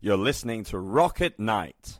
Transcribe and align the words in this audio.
You're 0.00 0.16
listening 0.16 0.64
to 0.64 0.78
Rock 0.78 1.20
at 1.20 1.38
Night. 1.38 1.98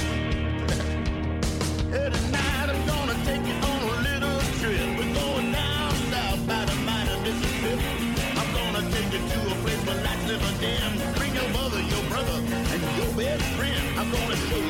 Hey, 1.90 2.08
tonight 2.08 2.68
I'm 2.70 2.86
gonna 2.86 3.16
take 3.24 3.44
you 3.50 3.54
on 3.70 3.80
a 3.82 3.96
little 4.08 4.40
trip. 4.60 4.88
We're 4.98 5.14
going 5.14 5.50
down 5.52 5.90
south 6.12 6.46
by 6.46 6.64
the 6.66 6.76
mighty 6.86 7.16
Mississippi. 7.24 7.92
I'm 8.38 8.48
gonna 8.54 8.82
take 8.94 9.10
you 9.12 9.18
to 9.18 9.38
a 9.50 9.56
place 9.62 9.82
where 9.86 10.00
lights 10.06 10.24
never 10.30 10.52
dim. 10.62 10.92
Bring 11.18 11.34
your 11.34 11.48
mother, 11.50 11.80
your 11.82 12.04
brother, 12.10 12.38
and 12.72 12.80
your 12.98 13.10
best 13.18 13.44
friend. 13.58 13.98
I'm 13.98 14.08
gonna 14.12 14.36
show 14.36 14.60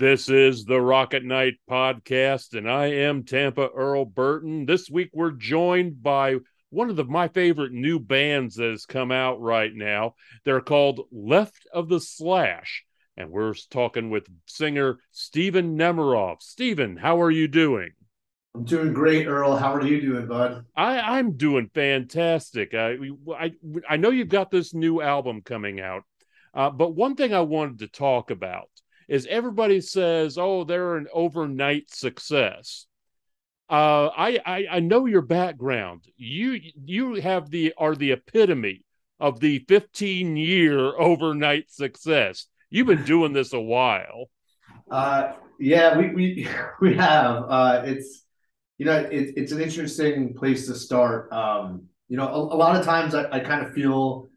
This 0.00 0.30
is 0.30 0.64
the 0.64 0.80
Rock 0.80 1.12
at 1.12 1.24
Night 1.24 1.56
podcast, 1.70 2.54
and 2.56 2.70
I 2.70 2.86
am 2.86 3.22
Tampa 3.22 3.68
Earl 3.68 4.06
Burton. 4.06 4.64
This 4.64 4.88
week 4.88 5.10
we're 5.12 5.30
joined 5.30 6.02
by 6.02 6.36
one 6.70 6.88
of 6.88 6.96
the, 6.96 7.04
my 7.04 7.28
favorite 7.28 7.72
new 7.72 7.98
bands 7.98 8.54
that 8.54 8.70
has 8.70 8.86
come 8.86 9.12
out 9.12 9.42
right 9.42 9.70
now. 9.74 10.14
They're 10.46 10.62
called 10.62 11.06
Left 11.12 11.66
of 11.70 11.90
the 11.90 12.00
Slash, 12.00 12.86
and 13.18 13.30
we're 13.30 13.52
talking 13.68 14.08
with 14.08 14.26
singer 14.46 15.00
Stephen 15.10 15.76
Nemeroff. 15.76 16.40
Stephen, 16.40 16.96
how 16.96 17.20
are 17.20 17.30
you 17.30 17.46
doing? 17.46 17.90
I'm 18.54 18.64
doing 18.64 18.92
great, 18.92 19.26
Earl. 19.26 19.56
How 19.56 19.74
are 19.74 19.86
you 19.86 20.00
doing, 20.00 20.26
bud? 20.26 20.64
I, 20.74 21.18
I'm 21.18 21.36
doing 21.36 21.70
fantastic. 21.72 22.74
I, 22.74 22.96
I, 23.32 23.52
I 23.88 23.96
know 23.96 24.10
you've 24.10 24.28
got 24.28 24.50
this 24.50 24.74
new 24.74 25.00
album 25.00 25.42
coming 25.42 25.80
out, 25.80 26.02
uh, 26.52 26.70
but 26.70 26.96
one 26.96 27.14
thing 27.14 27.32
I 27.32 27.40
wanted 27.40 27.78
to 27.80 27.88
talk 27.88 28.30
about 28.30 28.68
is 29.08 29.26
everybody 29.26 29.80
says, 29.80 30.36
"Oh, 30.36 30.64
they're 30.64 30.96
an 30.96 31.06
overnight 31.12 31.94
success." 31.94 32.86
Uh, 33.68 34.10
I, 34.16 34.40
I 34.44 34.66
I 34.72 34.80
know 34.80 35.06
your 35.06 35.22
background. 35.22 36.02
You 36.16 36.60
you 36.84 37.14
have 37.14 37.50
the 37.50 37.72
are 37.78 37.94
the 37.94 38.12
epitome 38.12 38.84
of 39.20 39.38
the 39.38 39.60
15 39.68 40.36
year 40.36 40.98
overnight 40.98 41.70
success. 41.70 42.46
You've 42.68 42.88
been 42.88 43.04
doing 43.04 43.32
this 43.32 43.52
a 43.52 43.60
while. 43.60 44.28
Uh, 44.90 45.34
yeah, 45.60 45.96
we 45.96 46.08
we 46.14 46.48
we 46.80 46.94
have. 46.96 47.44
Uh, 47.48 47.82
it's 47.84 48.24
you 48.80 48.86
know, 48.86 48.96
it, 48.96 49.34
it's 49.36 49.52
an 49.52 49.60
interesting 49.60 50.32
place 50.32 50.66
to 50.66 50.74
start. 50.74 51.30
Um, 51.34 51.82
you 52.08 52.16
know, 52.16 52.26
a, 52.26 52.38
a 52.54 52.56
lot 52.56 52.76
of 52.76 52.82
times 52.86 53.14
I, 53.14 53.30
I 53.30 53.40
kind 53.40 53.66
of 53.66 53.74
feel 53.74 54.30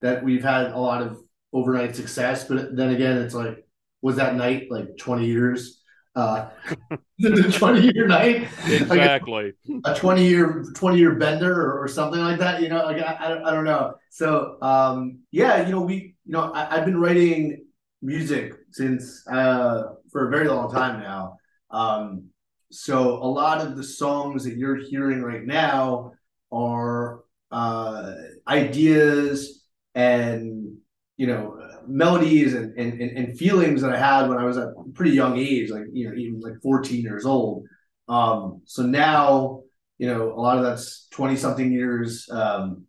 that 0.00 0.24
we've 0.24 0.42
had 0.42 0.68
a 0.68 0.78
lot 0.78 1.02
of 1.02 1.18
overnight 1.52 1.94
success, 1.94 2.44
but 2.44 2.74
then 2.74 2.94
again, 2.94 3.18
it's 3.18 3.34
like, 3.34 3.66
was 4.00 4.16
that 4.16 4.36
night 4.36 4.68
like 4.70 4.96
20 4.96 5.26
years? 5.26 5.82
Uh, 6.16 6.48
the 7.18 7.52
20 7.52 7.90
year 7.94 8.06
night, 8.06 8.48
like 8.88 9.02
a- 9.02 9.20
Exactly. 9.20 9.52
a 9.84 9.94
20 9.94 10.26
year 10.26 10.64
20 10.74 10.98
year 10.98 11.16
bender 11.16 11.52
or, 11.52 11.82
or 11.82 11.86
something 11.86 12.20
like 12.20 12.38
that 12.38 12.62
you 12.62 12.70
know 12.70 12.84
like 12.86 12.96
I, 13.02 13.16
I, 13.20 13.28
don't, 13.28 13.44
I 13.44 13.50
don't 13.52 13.64
know 13.64 13.94
so 14.08 14.56
um 14.62 15.20
yeah 15.30 15.64
you 15.66 15.72
know 15.72 15.82
we 15.82 16.16
you 16.24 16.32
know 16.32 16.50
I, 16.52 16.76
i've 16.76 16.84
been 16.86 16.98
writing 16.98 17.66
music 18.02 18.54
since 18.72 19.22
uh 19.28 19.82
for 20.10 20.26
a 20.26 20.30
very 20.30 20.48
long 20.48 20.72
time 20.72 21.00
now 21.00 21.36
um 21.70 22.30
so 22.70 23.14
a 23.14 23.26
lot 23.26 23.60
of 23.60 23.76
the 23.76 23.84
songs 23.84 24.44
that 24.44 24.56
you're 24.56 24.76
hearing 24.76 25.22
right 25.22 25.44
now 25.44 26.12
are 26.52 27.20
uh 27.50 28.12
ideas 28.46 29.64
and 29.94 30.76
you 31.16 31.26
know 31.26 31.56
melodies 31.86 32.54
and, 32.54 32.78
and 32.78 33.00
and 33.00 33.38
feelings 33.38 33.82
that 33.82 33.92
i 33.92 33.98
had 33.98 34.28
when 34.28 34.38
i 34.38 34.44
was 34.44 34.56
at 34.56 34.68
a 34.68 34.84
pretty 34.94 35.10
young 35.12 35.36
age 35.36 35.70
like 35.70 35.84
you 35.92 36.08
know 36.08 36.14
even 36.14 36.38
like 36.40 36.54
14 36.62 37.02
years 37.02 37.26
old 37.26 37.64
um, 38.10 38.62
so 38.64 38.82
now, 38.82 39.62
you 39.98 40.08
know, 40.08 40.32
a 40.32 40.40
lot 40.40 40.58
of 40.58 40.64
that's 40.64 41.06
20 41.12 41.36
something 41.36 41.70
years 41.70 42.28
um, 42.30 42.84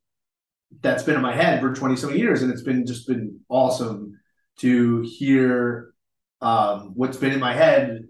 that's 0.81 1.03
been 1.03 1.16
in 1.16 1.22
my 1.22 1.35
head 1.35 1.61
for 1.61 1.73
20 1.73 1.95
something 1.95 2.17
years. 2.17 2.41
And 2.41 2.51
it's 2.51 2.63
been 2.63 2.88
just 2.88 3.07
been 3.07 3.39
awesome 3.47 4.19
to 4.59 5.01
hear 5.01 5.94
um, 6.41 6.94
what's 6.95 7.17
been 7.17 7.34
in 7.34 7.39
my 7.39 7.53
head 7.53 8.05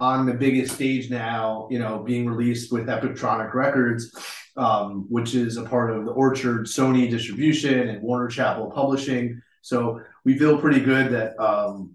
on 0.00 0.26
the 0.26 0.34
biggest 0.34 0.74
stage 0.74 1.10
now, 1.10 1.68
you 1.70 1.78
know, 1.78 1.98
being 1.98 2.28
released 2.28 2.72
with 2.72 2.86
Epictronic 2.86 3.52
Records, 3.52 4.14
um, 4.56 5.06
which 5.08 5.34
is 5.34 5.56
a 5.56 5.64
part 5.64 5.90
of 5.90 6.04
the 6.04 6.12
Orchard 6.12 6.66
Sony 6.66 7.08
distribution 7.08 7.88
and 7.88 8.02
Warner 8.02 8.28
Chappell 8.28 8.70
Publishing. 8.70 9.40
So 9.62 10.00
we 10.24 10.38
feel 10.38 10.58
pretty 10.58 10.80
good 10.80 11.12
that 11.12 11.38
um, 11.38 11.94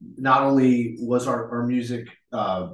not 0.00 0.42
only 0.42 0.96
was 0.98 1.26
our, 1.26 1.50
our 1.50 1.66
music 1.66 2.08
uh, 2.32 2.68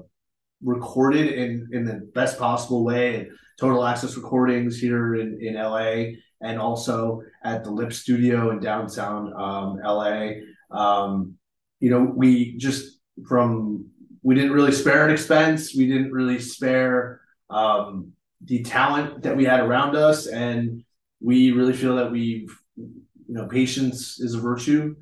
recorded 0.64 1.32
in 1.32 1.68
in 1.72 1.84
the 1.84 2.08
best 2.14 2.38
possible 2.38 2.84
way 2.84 3.16
and 3.16 3.28
total 3.58 3.84
access 3.84 4.16
recordings 4.16 4.78
here 4.78 5.16
in 5.16 5.38
in 5.40 5.54
LA 5.54 6.18
and 6.40 6.58
also 6.58 7.22
at 7.44 7.62
the 7.64 7.70
Lip 7.70 7.92
Studio 7.92 8.50
in 8.50 8.60
downtown 8.60 9.32
um, 9.34 9.78
LA. 9.84 10.30
Um, 10.70 11.34
you 11.80 11.90
know, 11.90 12.00
we 12.02 12.56
just 12.56 13.00
from 13.28 13.91
we 14.22 14.34
didn't 14.34 14.52
really 14.52 14.72
spare 14.72 15.04
an 15.06 15.12
expense. 15.12 15.74
We 15.74 15.86
didn't 15.86 16.12
really 16.12 16.38
spare 16.38 17.20
um, 17.50 18.12
the 18.44 18.62
talent 18.62 19.22
that 19.22 19.36
we 19.36 19.44
had 19.44 19.60
around 19.60 19.96
us, 19.96 20.26
and 20.26 20.84
we 21.20 21.52
really 21.52 21.72
feel 21.74 21.96
that 21.96 22.10
we've 22.10 22.56
you 22.76 23.34
know 23.34 23.46
patience 23.46 24.20
is 24.20 24.34
a 24.34 24.40
virtue 24.40 24.96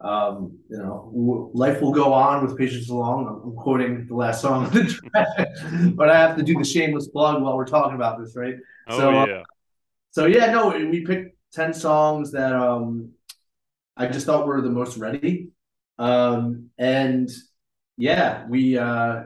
um, 0.00 0.58
you 0.70 0.78
know, 0.78 1.10
w- 1.12 1.50
life 1.52 1.80
will 1.82 1.92
go 1.92 2.12
on 2.14 2.44
with 2.44 2.56
patience 2.56 2.88
along. 2.88 3.26
I'm, 3.26 3.50
I'm 3.50 3.56
quoting 3.56 4.06
the 4.06 4.14
last 4.14 4.40
song, 4.40 4.66
of 4.66 4.72
the 4.72 4.84
track, 4.84 5.48
but 5.94 6.08
I 6.08 6.16
have 6.16 6.36
to 6.36 6.42
do 6.42 6.54
the 6.54 6.64
shameless 6.64 7.08
plug 7.08 7.42
while 7.42 7.56
we're 7.56 7.66
talking 7.66 7.94
about 7.94 8.18
this, 8.18 8.34
right? 8.34 8.54
Oh 8.88 8.98
So, 8.98 9.18
uh, 9.18 9.26
yeah. 9.26 9.42
So 10.12 10.26
yeah, 10.26 10.50
no, 10.50 10.68
we 10.70 11.04
picked 11.04 11.36
ten 11.52 11.74
songs 11.74 12.32
that 12.32 12.52
um, 12.52 13.10
I 13.96 14.06
just 14.06 14.26
thought 14.26 14.46
were 14.46 14.62
the 14.62 14.70
most 14.70 14.96
ready, 14.96 15.50
um, 15.98 16.70
and 16.78 17.28
yeah, 18.00 18.46
we 18.48 18.78
uh, 18.78 19.24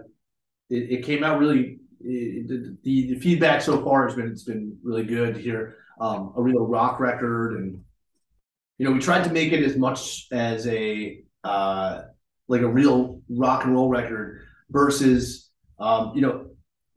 it, 0.71 0.91
it 0.91 1.05
came 1.05 1.25
out 1.25 1.39
really. 1.39 1.79
It, 2.07 2.49
the, 2.49 2.77
the 2.83 3.15
feedback 3.19 3.63
so 3.63 3.83
far 3.83 4.07
has 4.07 4.15
been 4.15 4.31
it's 4.31 4.43
been 4.43 4.77
really 4.83 5.05
good 5.05 5.39
hear 5.39 5.77
um, 5.99 6.35
a 6.37 6.43
real 6.43 6.67
rock 6.67 7.01
record 7.01 7.57
and 7.57 7.83
you 8.79 8.87
know, 8.87 8.93
we 8.93 8.99
tried 8.99 9.25
to 9.25 9.33
make 9.33 9.53
it 9.53 9.63
as 9.63 9.77
much 9.77 10.27
as 10.33 10.67
a 10.67 11.23
uh, 11.45 12.03
like 12.49 12.63
a 12.63 12.69
real 12.69 13.21
rock 13.29 13.65
and 13.65 13.73
roll 13.75 13.89
record 13.89 14.43
versus 14.71 15.51
um, 15.79 16.13
you 16.15 16.23
know, 16.23 16.47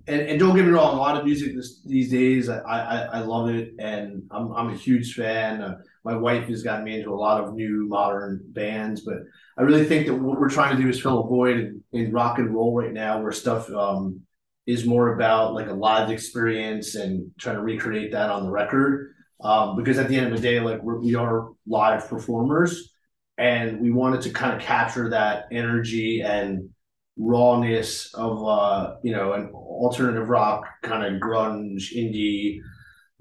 and, 0.07 0.21
and 0.21 0.39
don't 0.39 0.55
get 0.55 0.65
me 0.65 0.71
wrong, 0.71 0.95
a 0.95 0.99
lot 0.99 1.17
of 1.17 1.25
music 1.25 1.55
this, 1.55 1.81
these 1.83 2.09
days, 2.09 2.49
I, 2.49 2.59
I 2.59 2.97
I 2.97 3.19
love 3.19 3.49
it, 3.49 3.73
and 3.79 4.23
I'm 4.31 4.51
I'm 4.53 4.69
a 4.69 4.75
huge 4.75 5.13
fan. 5.15 5.61
Uh, 5.61 5.77
my 6.03 6.15
wife 6.15 6.47
has 6.47 6.63
gotten 6.63 6.85
me 6.85 6.97
into 6.97 7.13
a 7.13 7.15
lot 7.15 7.43
of 7.43 7.53
new 7.53 7.85
modern 7.87 8.41
bands, 8.47 9.01
but 9.01 9.17
I 9.57 9.63
really 9.63 9.85
think 9.85 10.07
that 10.07 10.15
what 10.15 10.39
we're 10.39 10.49
trying 10.49 10.75
to 10.75 10.81
do 10.81 10.89
is 10.89 11.01
fill 11.01 11.25
a 11.25 11.27
void 11.27 11.57
in, 11.57 11.83
in 11.91 12.11
rock 12.11 12.39
and 12.39 12.53
roll 12.53 12.75
right 12.75 12.93
now, 12.93 13.21
where 13.21 13.31
stuff 13.31 13.69
um, 13.71 14.21
is 14.65 14.85
more 14.85 15.13
about 15.13 15.53
like 15.53 15.67
a 15.67 15.73
live 15.73 16.09
experience 16.09 16.95
and 16.95 17.31
trying 17.39 17.55
to 17.55 17.61
recreate 17.61 18.11
that 18.11 18.29
on 18.29 18.43
the 18.43 18.51
record 18.51 19.13
um, 19.41 19.75
because 19.75 19.97
at 19.97 20.07
the 20.07 20.15
end 20.15 20.27
of 20.27 20.33
the 20.33 20.41
day, 20.41 20.59
like 20.59 20.81
we're, 20.81 20.99
we 20.99 21.15
are 21.15 21.49
live 21.67 22.07
performers, 22.07 22.93
and 23.37 23.79
we 23.79 23.91
wanted 23.91 24.21
to 24.21 24.31
kind 24.31 24.55
of 24.55 24.61
capture 24.61 25.09
that 25.09 25.45
energy 25.51 26.21
and 26.21 26.69
rawness 27.17 28.13
of 28.13 28.45
uh, 28.47 28.95
you 29.03 29.11
know 29.11 29.33
an 29.33 29.49
alternative 29.53 30.29
rock 30.29 30.65
kind 30.83 31.03
of 31.03 31.21
grunge 31.21 31.93
indie 31.95 32.59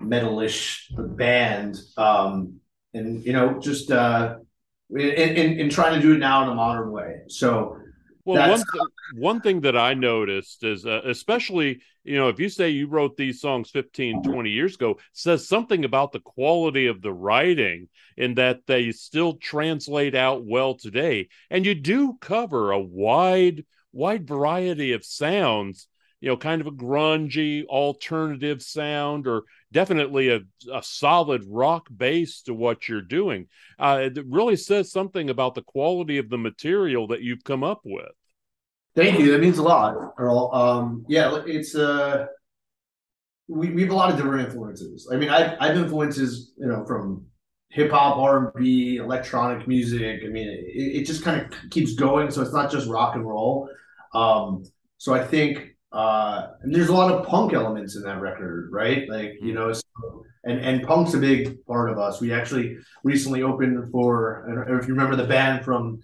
metalish 0.00 0.84
band, 1.16 1.76
um, 1.96 2.60
and 2.94 3.24
you 3.24 3.32
know 3.32 3.58
just 3.58 3.90
uh, 3.90 4.36
in, 4.90 5.00
in 5.00 5.60
in 5.60 5.70
trying 5.70 5.94
to 5.94 6.00
do 6.00 6.14
it 6.14 6.18
now 6.18 6.42
in 6.42 6.48
a 6.50 6.54
modern 6.54 6.90
way. 6.90 7.20
So 7.28 7.76
Well, 8.24 8.48
one 8.48 8.58
th- 8.58 8.88
one 9.14 9.40
thing 9.40 9.60
that 9.62 9.76
I 9.76 9.94
noticed 9.94 10.64
is, 10.64 10.84
uh, 10.84 11.00
especially 11.04 11.80
you 12.04 12.16
know, 12.16 12.28
if 12.28 12.38
you 12.38 12.48
say 12.48 12.70
you 12.70 12.86
wrote 12.86 13.16
these 13.16 13.40
songs 13.40 13.70
15, 13.70 14.22
20 14.22 14.50
years 14.50 14.76
ago, 14.76 14.98
says 15.12 15.48
something 15.48 15.84
about 15.84 16.12
the 16.12 16.20
quality 16.20 16.86
of 16.86 17.02
the 17.02 17.12
writing 17.12 17.88
in 18.16 18.34
that 18.34 18.60
they 18.66 18.92
still 18.92 19.34
translate 19.34 20.14
out 20.14 20.44
well 20.44 20.74
today, 20.74 21.28
and 21.50 21.66
you 21.66 21.74
do 21.74 22.16
cover 22.20 22.70
a 22.70 22.78
wide 22.80 23.64
wide 23.96 24.26
variety 24.26 24.92
of 24.92 25.04
sounds. 25.04 25.88
You 26.20 26.30
know, 26.30 26.36
kind 26.38 26.62
of 26.62 26.66
a 26.66 26.72
grungy 26.72 27.66
alternative 27.66 28.62
sound, 28.62 29.26
or 29.26 29.42
definitely 29.70 30.30
a, 30.30 30.40
a 30.72 30.82
solid 30.82 31.44
rock 31.46 31.88
base 31.94 32.40
to 32.42 32.54
what 32.54 32.88
you're 32.88 33.02
doing. 33.02 33.48
Uh, 33.78 34.00
it 34.04 34.24
really 34.26 34.56
says 34.56 34.90
something 34.90 35.28
about 35.28 35.54
the 35.54 35.62
quality 35.62 36.16
of 36.16 36.30
the 36.30 36.38
material 36.38 37.06
that 37.08 37.20
you've 37.20 37.44
come 37.44 37.62
up 37.62 37.82
with. 37.84 38.12
Thank 38.96 39.20
you. 39.20 39.30
That 39.32 39.42
means 39.42 39.58
a 39.58 39.62
lot, 39.62 40.14
Earl. 40.16 40.50
Um, 40.54 41.04
yeah, 41.06 41.42
it's 41.46 41.74
uh, 41.74 42.26
we, 43.46 43.70
we 43.70 43.82
have 43.82 43.90
a 43.90 43.94
lot 43.94 44.10
of 44.10 44.16
different 44.16 44.46
influences. 44.46 45.08
I 45.12 45.16
mean, 45.16 45.28
I've 45.28 45.56
I've 45.60 45.76
influences 45.76 46.52
you 46.56 46.66
know 46.66 46.84
from 46.86 47.26
hip 47.68 47.90
hop, 47.90 48.16
R 48.16 48.38
and 48.38 48.52
B, 48.54 48.96
electronic 48.96 49.68
music. 49.68 50.22
I 50.24 50.28
mean, 50.28 50.48
it, 50.48 51.00
it 51.00 51.04
just 51.04 51.22
kind 51.22 51.42
of 51.42 51.70
keeps 51.70 51.94
going. 51.94 52.30
So 52.30 52.40
it's 52.40 52.54
not 52.54 52.70
just 52.70 52.88
rock 52.88 53.14
and 53.16 53.28
roll. 53.28 53.68
Um, 54.16 54.64
so 54.98 55.14
I 55.14 55.24
think 55.24 55.76
uh, 55.92 56.48
and 56.62 56.74
there's 56.74 56.88
a 56.88 56.94
lot 56.94 57.12
of 57.12 57.26
punk 57.26 57.52
elements 57.52 57.96
in 57.96 58.02
that 58.02 58.20
record, 58.20 58.68
right? 58.72 59.08
Like 59.08 59.34
you 59.40 59.54
know, 59.54 59.72
so, 59.72 60.24
and 60.44 60.60
and 60.60 60.86
punk's 60.86 61.14
a 61.14 61.18
big 61.18 61.64
part 61.66 61.90
of 61.90 61.98
us. 61.98 62.20
We 62.20 62.32
actually 62.32 62.76
recently 63.04 63.42
opened 63.42 63.90
for 63.90 64.46
if 64.80 64.86
you 64.86 64.94
remember 64.94 65.16
the 65.16 65.28
band 65.28 65.64
from 65.64 66.02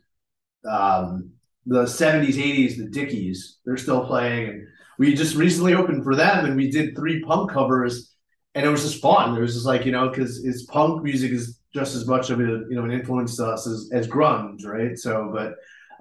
um, 0.68 1.30
the 1.66 1.84
70s, 1.84 2.36
80s, 2.36 2.76
the 2.76 2.88
Dickies. 2.88 3.58
They're 3.64 3.76
still 3.76 4.06
playing, 4.06 4.48
and 4.48 4.66
we 4.98 5.14
just 5.14 5.36
recently 5.36 5.74
opened 5.74 6.04
for 6.04 6.14
them, 6.14 6.44
and 6.44 6.56
we 6.56 6.70
did 6.70 6.96
three 6.96 7.22
punk 7.22 7.50
covers, 7.50 8.14
and 8.54 8.64
it 8.64 8.70
was 8.70 8.82
just 8.82 9.02
fun. 9.02 9.36
It 9.36 9.40
was 9.40 9.54
just 9.54 9.66
like 9.66 9.84
you 9.84 9.92
know, 9.92 10.08
because 10.08 10.44
it's 10.44 10.64
punk 10.64 11.02
music 11.02 11.32
is 11.32 11.60
just 11.74 11.94
as 11.94 12.06
much 12.06 12.30
of 12.30 12.40
a 12.40 12.42
you 12.42 12.76
know 12.76 12.84
an 12.84 12.92
influence 12.92 13.36
to 13.36 13.46
us 13.46 13.66
as, 13.66 13.90
as 13.92 14.06
grunge, 14.06 14.64
right? 14.64 14.98
So, 14.98 15.30
but 15.34 15.54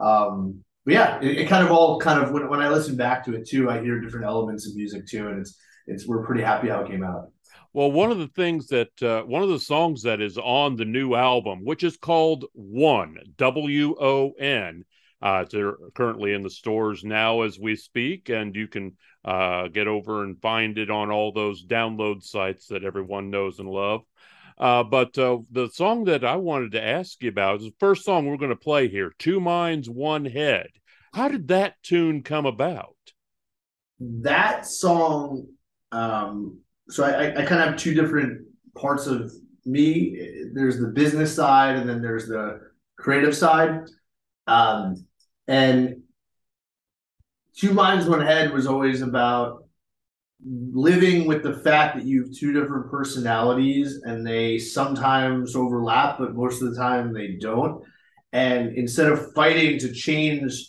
um, 0.06 0.64
but 0.86 0.94
yeah, 0.94 1.20
it, 1.22 1.40
it, 1.40 1.48
kind 1.48 1.66
of 1.66 1.72
all 1.72 2.00
kind 2.00 2.22
of 2.22 2.32
when, 2.32 2.50
when 2.50 2.60
I 2.60 2.70
listen 2.70 2.96
back 2.96 3.24
to 3.26 3.36
it 3.36 3.48
too, 3.48 3.70
I 3.70 3.82
hear 3.82 4.00
different 4.00 4.26
elements 4.26 4.68
of 4.68 4.76
music 4.76 5.08
too, 5.08 5.28
and 5.28 5.40
it's 5.40 5.60
it's 5.88 6.08
we're 6.08 6.26
pretty 6.26 6.44
happy 6.44 6.70
how 6.70 6.82
it 6.82 6.90
came 6.90 7.04
out. 7.04 7.32
Well, 7.74 7.92
one 7.92 8.12
of 8.12 8.18
the 8.18 8.28
things 8.28 8.68
that 8.68 9.02
uh, 9.02 9.24
one 9.24 9.44
of 9.44 9.50
the 9.50 9.60
songs 9.60 10.04
that 10.04 10.20
is 10.22 10.38
on 10.38 10.76
the 10.76 10.86
new 10.86 11.16
album, 11.16 11.64
which 11.64 11.84
is 11.84 11.96
called 11.98 12.46
One 12.54 13.18
W 13.38 13.96
O 14.00 14.32
N, 14.40 14.84
uh, 15.22 15.46
they're 15.50 15.76
currently 15.96 16.34
in 16.34 16.44
the 16.44 16.50
stores 16.50 17.04
now 17.04 17.42
as 17.42 17.60
we 17.60 17.76
speak, 17.76 18.30
and 18.30 18.56
you 18.56 18.68
can 18.68 18.98
uh, 19.24 19.68
get 19.68 19.88
over 19.88 20.24
and 20.24 20.42
find 20.42 20.78
it 20.78 20.90
on 20.90 21.12
all 21.12 21.32
those 21.32 21.66
download 21.66 22.24
sites 22.24 22.68
that 22.68 22.84
everyone 22.84 23.30
knows 23.30 23.60
and 23.60 23.70
love. 23.70 24.02
Uh, 24.58 24.84
but 24.84 25.18
uh, 25.18 25.40
the 25.52 25.70
song 25.70 26.06
that 26.06 26.24
I 26.24 26.36
wanted 26.36 26.74
to 26.74 26.84
ask 26.84 27.22
you 27.22 27.30
about 27.30 27.60
is 27.60 27.66
the 27.66 27.74
first 27.80 28.04
song 28.04 28.26
we're 28.26 28.38
going 28.38 28.50
to 28.50 28.56
play 28.56 28.88
here 28.88 29.14
Two 29.18 29.40
Minds, 29.40 29.90
One 29.90 30.26
Head. 30.26 30.68
How 31.14 31.28
did 31.28 31.50
that 31.50 31.76
tune 31.84 32.24
come 32.24 32.46
about? 32.46 32.96
That 34.00 34.66
song, 34.66 35.48
um, 35.92 36.60
so 36.90 37.04
I, 37.04 37.32
I 37.32 37.46
kind 37.46 37.62
of 37.62 37.68
have 37.70 37.78
two 37.78 37.94
different 37.94 38.48
parts 38.76 39.08
of 39.08 39.32
me. 39.66 40.50
There's 40.54 40.80
the 40.80 40.88
business 40.88 41.36
side, 41.36 41.76
and 41.76 41.88
then 41.88 42.02
there's 42.02 42.28
the 42.28 42.62
creative 42.98 43.36
side. 43.36 43.82
Um, 44.48 45.06
and 45.48 46.04
Two 47.58 47.74
Minds, 47.74 48.08
One 48.08 48.22
Head 48.22 48.54
was 48.54 48.66
always 48.66 49.02
about 49.02 49.66
living 50.44 51.28
with 51.28 51.44
the 51.44 51.54
fact 51.60 51.96
that 51.96 52.06
you 52.06 52.24
have 52.24 52.34
two 52.34 52.52
different 52.52 52.90
personalities 52.90 54.02
and 54.04 54.26
they 54.26 54.58
sometimes 54.58 55.56
overlap, 55.56 56.18
but 56.18 56.36
most 56.36 56.62
of 56.62 56.72
the 56.72 56.78
time 56.78 57.14
they 57.14 57.34
don't. 57.40 57.84
And 58.34 58.76
instead 58.76 59.12
of 59.12 59.34
fighting 59.34 59.78
to 59.80 59.94
change 59.94 60.68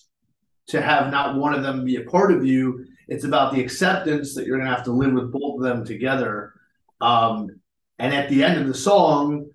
to 0.68 0.82
have 0.82 1.10
not 1.10 1.36
one 1.36 1.54
of 1.54 1.62
them 1.62 1.84
be 1.84 1.96
a 1.96 2.04
part 2.04 2.32
of 2.32 2.44
you, 2.44 2.84
it's 3.08 3.24
about 3.24 3.54
the 3.54 3.60
acceptance 3.60 4.34
that 4.34 4.46
you're 4.46 4.58
going 4.58 4.68
to 4.68 4.74
have 4.74 4.84
to 4.84 4.92
live 4.92 5.12
with 5.12 5.32
both 5.32 5.56
of 5.56 5.62
them 5.62 5.84
together. 5.84 6.52
Um, 7.00 7.60
and 7.98 8.14
at 8.14 8.28
the 8.28 8.44
end 8.44 8.60
of 8.60 8.66
the 8.66 8.74
song, 8.74 9.50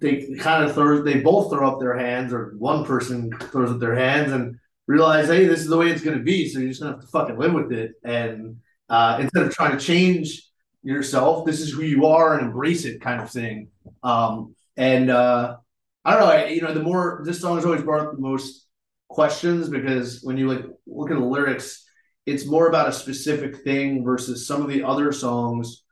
they 0.00 0.34
kind 0.38 0.64
of 0.64 0.74
throw, 0.74 1.02
they 1.02 1.20
both 1.20 1.50
throw 1.50 1.68
up 1.68 1.80
their 1.80 1.96
hands, 1.96 2.32
or 2.32 2.54
one 2.58 2.84
person 2.84 3.32
throws 3.50 3.70
up 3.70 3.80
their 3.80 3.96
hands 3.96 4.32
and 4.32 4.58
realize, 4.86 5.26
hey, 5.26 5.44
this 5.46 5.60
is 5.60 5.68
the 5.68 5.76
way 5.76 5.88
it's 5.88 6.02
going 6.02 6.16
to 6.16 6.24
be. 6.24 6.48
So 6.48 6.60
you're 6.60 6.68
just 6.68 6.80
going 6.80 6.92
to 6.92 6.98
have 6.98 7.04
to 7.04 7.10
fucking 7.10 7.38
live 7.38 7.52
with 7.52 7.72
it. 7.72 7.92
And 8.04 8.60
uh, 8.88 9.18
instead 9.20 9.44
of 9.44 9.54
trying 9.54 9.78
to 9.78 9.84
change 9.84 10.42
yourself, 10.82 11.44
this 11.44 11.60
is 11.60 11.72
who 11.72 11.82
you 11.82 12.06
are 12.06 12.34
and 12.34 12.46
embrace 12.46 12.84
it, 12.84 13.00
kind 13.00 13.20
of 13.20 13.30
thing. 13.30 13.68
Um, 14.02 14.54
and 14.76 15.10
uh, 15.10 15.56
I 16.04 16.12
don't 16.12 16.20
know, 16.20 16.32
I, 16.32 16.46
you 16.48 16.62
know, 16.62 16.72
the 16.72 16.82
more 16.82 17.22
this 17.24 17.40
song 17.40 17.56
has 17.56 17.64
always 17.64 17.82
brought 17.82 18.06
up 18.06 18.12
the 18.12 18.20
most 18.20 18.66
questions 19.08 19.68
because 19.68 20.20
when 20.22 20.36
you 20.36 20.48
like 20.48 20.64
look 20.86 21.10
at 21.10 21.18
the 21.18 21.24
lyrics, 21.24 21.84
it's 22.26 22.46
more 22.46 22.68
about 22.68 22.88
a 22.88 22.92
specific 22.92 23.64
thing 23.64 24.04
versus 24.04 24.46
some 24.46 24.62
of 24.62 24.68
the 24.68 24.84
other 24.84 25.12
songs. 25.12 25.82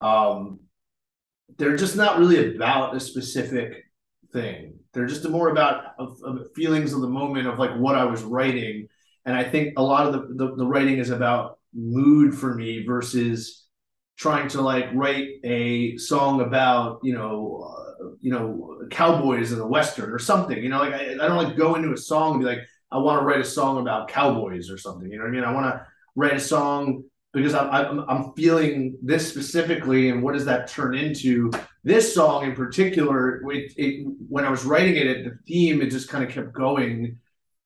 Um, 0.00 0.60
they're 1.56 1.76
just 1.76 1.96
not 1.96 2.18
really 2.18 2.56
about 2.56 2.96
a 2.96 3.00
specific 3.00 3.84
thing. 4.32 4.80
They're 4.92 5.06
just 5.06 5.28
more 5.28 5.48
about 5.50 5.94
of, 5.98 6.18
of 6.24 6.48
feelings 6.54 6.92
of 6.92 7.00
the 7.00 7.08
moment 7.08 7.46
of 7.46 7.58
like 7.58 7.74
what 7.76 7.94
I 7.94 8.04
was 8.04 8.22
writing. 8.22 8.88
And 9.24 9.36
I 9.36 9.44
think 9.44 9.74
a 9.76 9.82
lot 9.82 10.06
of 10.06 10.12
the, 10.12 10.46
the, 10.46 10.56
the 10.56 10.66
writing 10.66 10.98
is 10.98 11.10
about 11.10 11.59
mood 11.74 12.34
for 12.34 12.54
me 12.54 12.84
versus 12.84 13.66
trying 14.16 14.48
to 14.48 14.60
like 14.60 14.86
write 14.92 15.28
a 15.44 15.96
song 15.96 16.40
about 16.42 17.00
you 17.02 17.14
know 17.14 17.74
uh, 17.74 18.10
you 18.20 18.30
know 18.30 18.78
cowboys 18.90 19.52
in 19.52 19.58
the 19.58 19.66
western 19.66 20.10
or 20.10 20.18
something 20.18 20.62
you 20.62 20.68
know 20.68 20.78
like 20.78 20.92
I, 20.92 21.12
I 21.12 21.28
don't 21.28 21.36
like 21.36 21.56
go 21.56 21.74
into 21.74 21.92
a 21.92 21.96
song 21.96 22.32
and 22.32 22.40
be 22.40 22.46
like 22.46 22.60
i 22.90 22.98
want 22.98 23.20
to 23.20 23.24
write 23.24 23.40
a 23.40 23.44
song 23.44 23.80
about 23.80 24.08
cowboys 24.08 24.70
or 24.70 24.76
something 24.76 25.10
you 25.10 25.16
know 25.16 25.24
what 25.24 25.30
i 25.30 25.32
mean? 25.32 25.44
I 25.44 25.52
want 25.52 25.66
to 25.66 25.86
write 26.16 26.34
a 26.34 26.40
song 26.40 27.04
because 27.32 27.54
I'm, 27.54 27.70
I'm 27.70 28.00
i'm 28.08 28.32
feeling 28.34 28.98
this 29.02 29.28
specifically 29.28 30.10
and 30.10 30.22
what 30.22 30.34
does 30.34 30.44
that 30.46 30.68
turn 30.68 30.94
into? 30.94 31.50
This 31.84 32.14
song 32.14 32.44
in 32.44 32.54
particular 32.54 33.40
it, 33.50 33.72
it 33.76 34.06
when 34.28 34.44
i 34.44 34.50
was 34.50 34.64
writing 34.64 34.96
it 34.96 35.06
at 35.06 35.24
the 35.24 35.38
theme 35.46 35.80
it 35.80 35.90
just 35.90 36.08
kind 36.08 36.24
of 36.24 36.30
kept 36.30 36.52
going. 36.52 37.18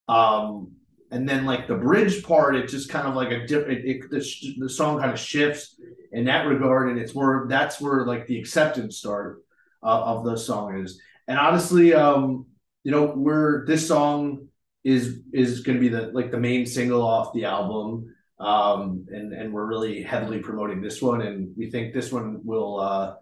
Um 0.09 0.73
and 1.15 1.29
then 1.29 1.45
like 1.45 1.69
the 1.69 1.77
bridge 1.77 2.25
part 2.25 2.57
it 2.57 2.69
just 2.69 2.91
kind 2.91 3.07
of 3.07 3.15
like 3.15 3.31
a 3.31 3.47
different 3.47 3.85
it, 3.85 4.11
the, 4.11 4.55
the 4.59 4.69
song 4.69 4.99
kind 4.99 5.13
of 5.13 5.19
shifts 5.19 5.77
in 6.13 6.25
that 6.25 6.47
regard 6.47 6.91
and 6.91 6.99
it's 6.99 7.15
where 7.15 7.47
that's 7.49 7.81
where 7.81 8.05
like 8.05 8.27
the 8.27 8.39
acceptance 8.39 8.99
start 8.99 9.43
uh, 9.83 10.03
of 10.03 10.25
the 10.25 10.37
song 10.37 10.79
is. 10.79 11.01
And 11.29 11.39
honestly 11.39 11.95
um 11.95 12.47
you 12.83 12.91
know 12.91 13.07
where 13.07 13.65
this 13.67 13.87
song 13.87 14.49
is 14.83 15.21
is 15.33 15.61
going 15.61 15.79
to 15.79 15.81
be 15.81 15.89
the 15.89 16.11
like 16.13 16.33
the 16.33 16.41
main 16.41 16.67
single 16.67 17.03
off 17.03 17.33
the 17.33 17.45
album 17.45 18.13
um 18.41 19.07
and 19.11 19.33
and 19.33 19.53
we're 19.53 19.67
really 19.67 20.03
heavily 20.03 20.41
promoting 20.41 20.83
this 20.83 21.01
one 21.01 21.23
and 21.23 21.55
we 21.57 21.71
think 21.71 21.95
this 21.95 22.11
one 22.13 22.41
will 22.45 22.81
uh 22.81 23.15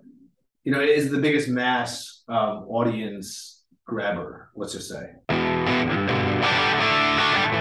you 0.65 0.73
know 0.73 0.81
is 0.81 1.11
the 1.11 1.19
biggest 1.19 1.49
mass 1.49 2.23
um 2.29 2.65
audience 2.69 3.63
grabber 3.85 4.51
let's 4.57 4.73
just 4.73 4.89
say 4.89 5.11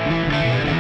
so 0.04 0.71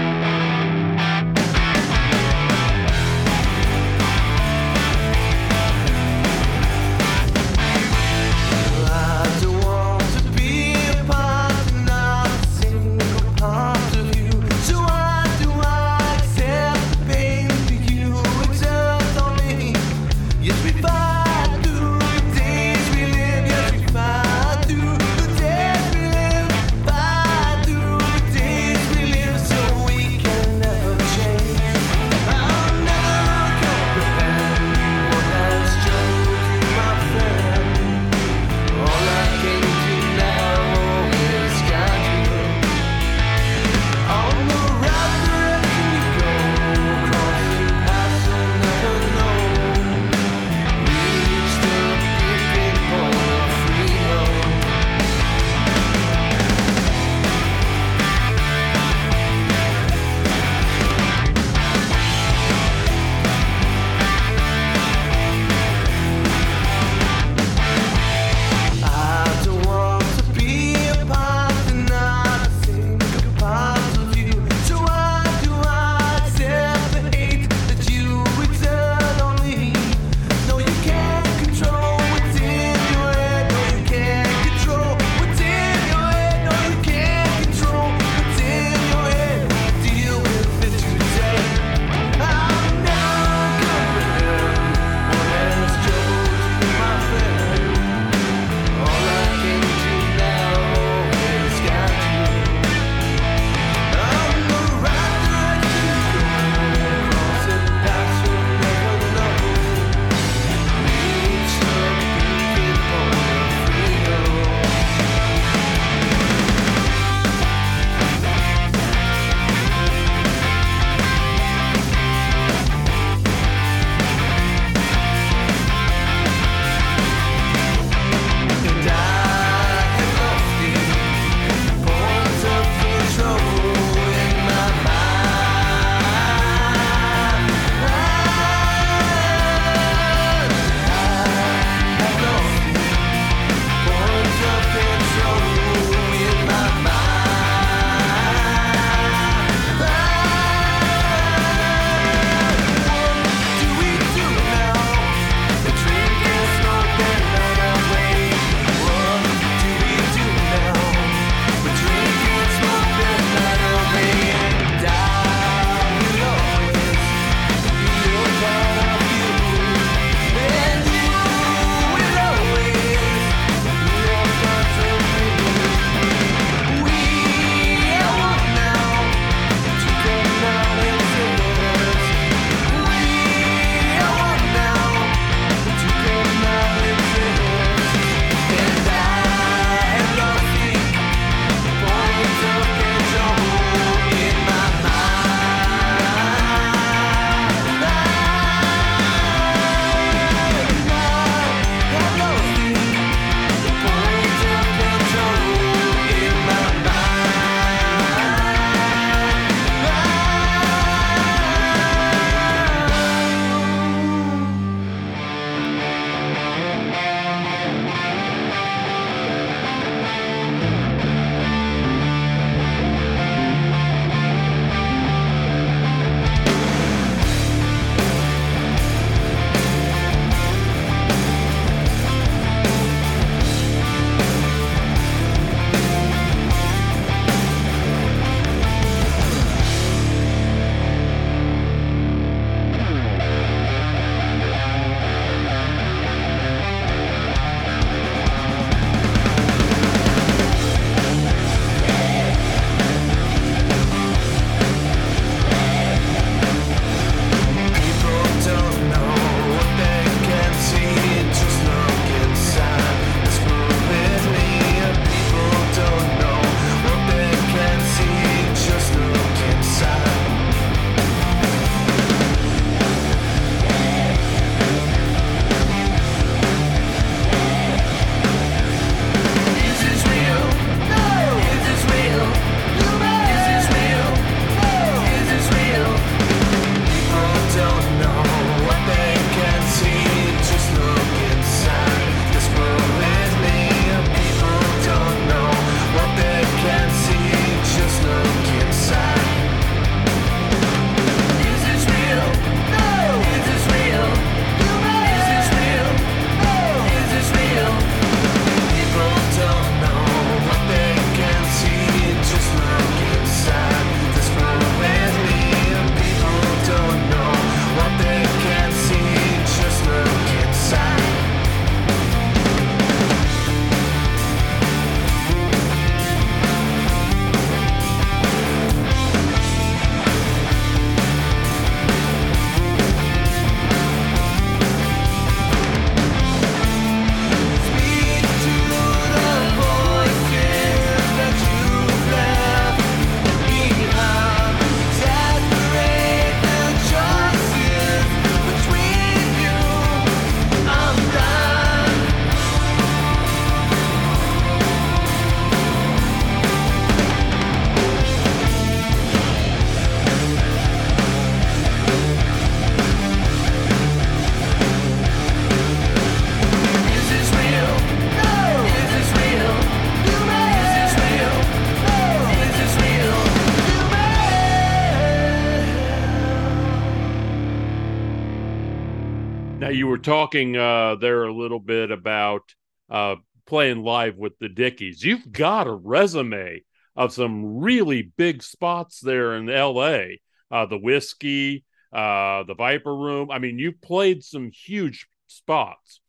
talking 380.31 380.55
uh, 380.55 380.95
there 380.95 381.25
a 381.25 381.33
little 381.33 381.59
bit 381.59 381.91
about 381.91 382.43
uh, 382.89 383.15
playing 383.45 383.83
live 383.83 384.15
with 384.15 384.39
the 384.39 384.47
Dickies. 384.47 385.03
You've 385.03 385.29
got 385.29 385.67
a 385.67 385.73
resume 385.73 386.63
of 386.95 387.11
some 387.11 387.59
really 387.59 388.03
big 388.15 388.41
spots 388.41 389.01
there 389.01 389.35
in 389.35 389.49
L.A. 389.49 390.21
Uh, 390.49 390.65
the 390.67 390.77
Whisky, 390.77 391.65
uh, 391.91 392.43
the 392.43 392.55
Viper 392.55 392.95
Room. 392.95 393.29
I 393.29 393.39
mean, 393.39 393.59
you've 393.59 393.81
played 393.81 394.23
some 394.23 394.51
huge 394.51 395.07
spots. 395.27 395.99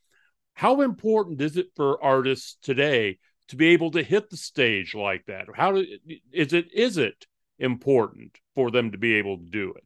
How 0.55 0.83
important 0.83 1.41
is 1.41 1.57
it 1.57 1.71
for 1.75 2.03
artists 2.03 2.57
today 2.63 3.19
to 3.49 3.57
be 3.57 3.69
able 3.69 3.91
to 3.93 4.05
hit 4.05 4.31
the 4.31 4.37
stage 4.37 4.95
like 4.95 5.25
that? 5.27 5.47
How 5.53 5.73
do, 5.73 5.85
is 6.33 6.53
it 6.53 6.73
is 6.73 6.97
it 6.97 7.27
important 7.59 8.39
for 8.55 8.71
them 8.71 8.93
to 8.93 8.99
be 8.99 9.15
able 9.15 9.39
to 9.39 9.45
do 9.45 9.73
it? 9.77 9.85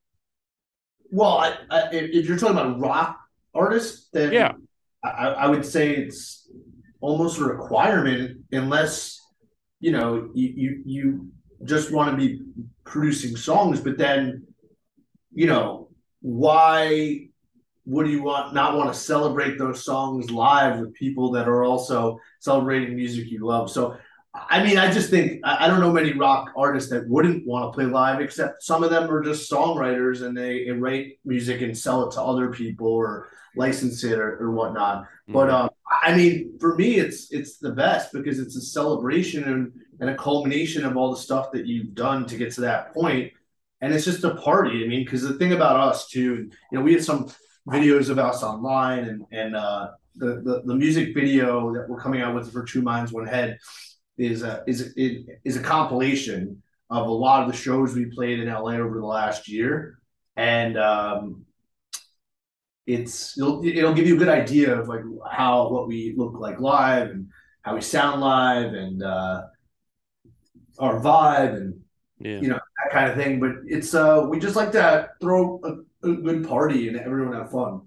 Well, 1.11 1.39
I, 1.39 1.57
I, 1.71 1.89
if 1.93 2.27
you're 2.27 2.37
talking 2.37 2.59
about 2.59 2.81
rock 2.81 3.26
artists, 3.57 4.09
then 4.13 4.33
Yeah. 4.33 4.53
I, 5.05 5.29
I 5.45 5.47
would 5.49 5.65
say 5.65 5.95
it's 5.95 6.49
almost 7.01 7.39
a 7.41 7.45
requirement 7.45 8.45
unless 8.53 9.21
you 9.81 9.93
know 9.93 10.31
you 10.35 10.49
you, 10.63 10.83
you 10.85 11.31
just 11.65 11.93
want 11.93 12.11
to 12.11 12.17
be 12.17 12.43
producing 12.85 13.37
songs, 13.37 13.81
but 13.81 13.99
then 13.99 14.47
you 15.33 15.47
know 15.47 15.89
why 16.21 17.29
would 17.85 18.09
you 18.09 18.23
want 18.23 18.53
not 18.53 18.77
want 18.77 18.93
to 18.93 18.99
celebrate 18.99 19.59
those 19.59 19.85
songs 19.85 20.31
live 20.31 20.81
with 20.81 20.93
people 20.95 21.31
that 21.33 21.47
are 21.47 21.65
also 21.65 22.19
celebrating 22.41 22.97
music 22.97 23.31
you 23.31 23.47
love? 23.47 23.71
So 23.71 23.97
I 24.49 24.63
mean, 24.63 24.79
I 24.79 24.91
just 24.91 25.11
think 25.11 25.41
I, 25.45 25.67
don't 25.67 25.81
know 25.81 25.93
many 25.93 26.13
rock 26.13 26.51
artists 26.57 26.91
that 26.91 27.09
wouldn't 27.09 27.47
want 27.47 27.73
to 27.73 27.77
play 27.77 27.87
live, 27.87 28.21
except 28.21 28.63
some 28.63 28.83
of 28.83 28.91
them 28.91 29.11
are 29.11 29.23
just 29.23 29.51
songwriters 29.51 30.23
and 30.23 30.37
they, 30.37 30.65
they 30.65 30.73
write 30.73 31.19
music 31.25 31.63
and 31.63 31.77
sell 31.77 32.09
it 32.09 32.13
to 32.13 32.23
other 32.23 32.51
people 32.51 32.89
or 32.89 33.29
license 33.57 34.05
it 34.05 34.19
or, 34.19 34.39
or 34.39 34.51
whatnot. 34.53 35.07
But 35.29 35.51
um, 35.51 35.71
I 36.03 36.17
mean, 36.17 36.59
for 36.61 36.77
me, 36.77 36.97
it's 36.97 37.33
it's 37.33 37.59
the 37.59 37.73
best 37.73 38.13
because 38.13 38.39
it's 38.39 38.57
a 38.57 38.61
celebration 38.61 39.45
and, 39.45 39.73
and 40.01 40.11
a 40.11 40.17
culmination 40.17 40.85
of 40.85 40.97
all 40.97 41.11
the 41.11 41.21
stuff 41.21 41.51
that 41.53 41.67
you've 41.67 41.95
done 41.95 42.27
to 42.27 42.37
get 42.37 42.53
to 42.53 42.61
that 42.63 42.95
point. 42.95 43.05
point, 43.05 43.33
and 43.81 43.93
it's 43.93 44.05
just 44.05 44.25
a 44.25 44.37
party. 44.37 44.85
I 44.85 44.89
mean, 44.89 45.05
because 45.05 45.23
the 45.23 45.35
thing 45.35 45.53
about 45.53 45.81
us 45.81 46.09
too, 46.09 46.51
you 46.71 46.79
know, 46.79 46.83
we 46.83 46.93
had 46.93 47.05
some 47.05 47.29
videos 47.67 48.09
of 48.09 48.19
us 48.19 48.43
online, 48.43 49.05
and 49.05 49.25
and 49.33 49.57
uh, 49.57 49.91
the, 50.15 50.43
the 50.43 50.63
the 50.65 50.75
music 50.75 51.15
video 51.15 51.75
that 51.75 51.89
we're 51.89 52.01
coming 52.01 52.21
out 52.21 52.35
with 52.35 52.53
for 52.53 52.65
Two 52.65 52.83
Minds 52.83 53.13
One 53.13 53.27
Head 53.27 53.59
is 54.19 54.43
a 54.43 54.63
is 54.67 54.93
it 54.97 55.41
is 55.45 55.57
a 55.57 55.63
compilation 55.63 56.63
of 56.91 57.07
a 57.07 57.11
lot 57.11 57.43
of 57.43 57.51
the 57.51 57.57
shows 57.57 57.95
we 57.95 58.07
played 58.07 58.39
in 58.41 58.49
LA 58.49 58.73
over 58.75 58.99
the 58.99 59.07
last 59.07 59.49
year, 59.49 59.99
and 60.37 60.79
um, 60.79 61.45
it's 62.87 63.37
it'll 63.37 63.65
it'll 63.67 63.95
give 63.95 64.07
you 64.07 64.15
a 64.15 64.19
good 64.19 64.29
idea 64.29 64.79
of 64.79 64.89
like 64.89 65.03
how 65.31 65.69
what 65.71 65.89
we 65.89 66.15
look 66.17 66.35
like 66.39 66.61
live 66.61 67.11
and 67.11 67.29
how 67.63 67.75
we 67.75 67.81
sound 67.81 68.21
live 68.21 68.73
and 68.75 69.03
uh, 69.03 69.43
our 70.79 71.01
vibe 71.01 71.57
and 71.57 71.81
Yeah. 72.21 72.41
you 72.41 72.49
know 72.49 72.61
that 72.85 72.93
kind 72.93 73.11
of 73.11 73.17
thing. 73.17 73.41
But 73.41 73.53
it's 73.67 73.93
uh 73.95 74.27
we 74.31 74.39
just 74.39 74.57
like 74.57 74.73
to 74.73 75.11
throw 75.21 75.61
a, 75.65 76.09
a 76.09 76.13
good 76.15 76.47
party 76.49 76.89
and 76.89 76.97
everyone 76.97 77.35
have 77.35 77.51
fun. 77.51 77.83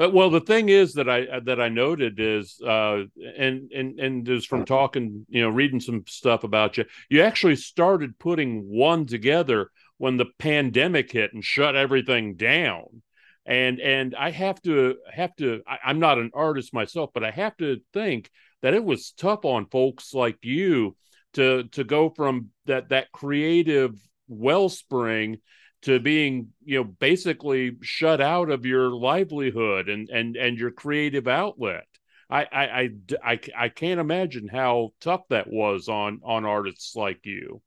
Uh, 0.00 0.08
well, 0.10 0.30
the 0.30 0.40
thing 0.40 0.68
is 0.68 0.94
that 0.94 1.08
I 1.08 1.40
that 1.40 1.60
I 1.60 1.68
noted 1.68 2.18
is, 2.18 2.60
uh, 2.60 3.02
and 3.36 3.70
and 3.72 3.98
and 4.00 4.28
is 4.28 4.46
from 4.46 4.64
talking, 4.64 5.26
you 5.28 5.42
know, 5.42 5.50
reading 5.50 5.80
some 5.80 6.04
stuff 6.06 6.44
about 6.44 6.78
you. 6.78 6.84
You 7.08 7.22
actually 7.22 7.56
started 7.56 8.18
putting 8.18 8.62
one 8.62 9.06
together 9.06 9.70
when 9.98 10.16
the 10.16 10.26
pandemic 10.38 11.12
hit 11.12 11.32
and 11.32 11.44
shut 11.44 11.76
everything 11.76 12.36
down. 12.36 13.02
And 13.44 13.80
and 13.80 14.14
I 14.14 14.30
have 14.30 14.62
to 14.62 14.96
have 15.12 15.34
to. 15.36 15.62
I, 15.66 15.78
I'm 15.84 15.98
not 15.98 16.18
an 16.18 16.30
artist 16.32 16.72
myself, 16.72 17.10
but 17.12 17.24
I 17.24 17.30
have 17.30 17.56
to 17.58 17.80
think 17.92 18.30
that 18.62 18.74
it 18.74 18.84
was 18.84 19.12
tough 19.12 19.44
on 19.44 19.66
folks 19.66 20.14
like 20.14 20.38
you 20.42 20.96
to 21.34 21.64
to 21.72 21.84
go 21.84 22.10
from 22.10 22.48
that 22.66 22.90
that 22.90 23.12
creative 23.12 23.94
wellspring 24.28 25.38
to 25.82 26.00
being 26.00 26.48
you 26.64 26.78
know 26.78 26.84
basically 26.84 27.76
shut 27.82 28.20
out 28.20 28.50
of 28.50 28.66
your 28.66 28.90
livelihood 28.90 29.88
and 29.88 30.08
and 30.10 30.36
and 30.36 30.58
your 30.58 30.70
creative 30.70 31.28
outlet 31.28 31.86
I, 32.30 32.46
I 32.52 32.90
I 33.24 33.40
I 33.56 33.68
can't 33.68 34.00
imagine 34.00 34.48
how 34.48 34.90
tough 35.00 35.22
that 35.28 35.48
was 35.50 35.88
on 35.88 36.20
on 36.24 36.44
artists 36.44 36.96
like 36.96 37.26
you 37.26 37.62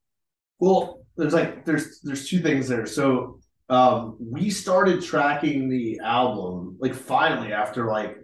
Well, 0.59 1.05
there's 1.17 1.33
like 1.33 1.65
there's 1.65 2.01
there's 2.01 2.29
two 2.29 2.39
things 2.41 2.67
there. 2.67 2.85
So 2.85 3.39
um 3.69 4.17
we 4.19 4.49
started 4.49 5.01
tracking 5.03 5.69
the 5.69 5.99
album 6.03 6.77
like 6.79 6.93
finally 6.93 7.51
after 7.53 7.87
like 7.87 8.17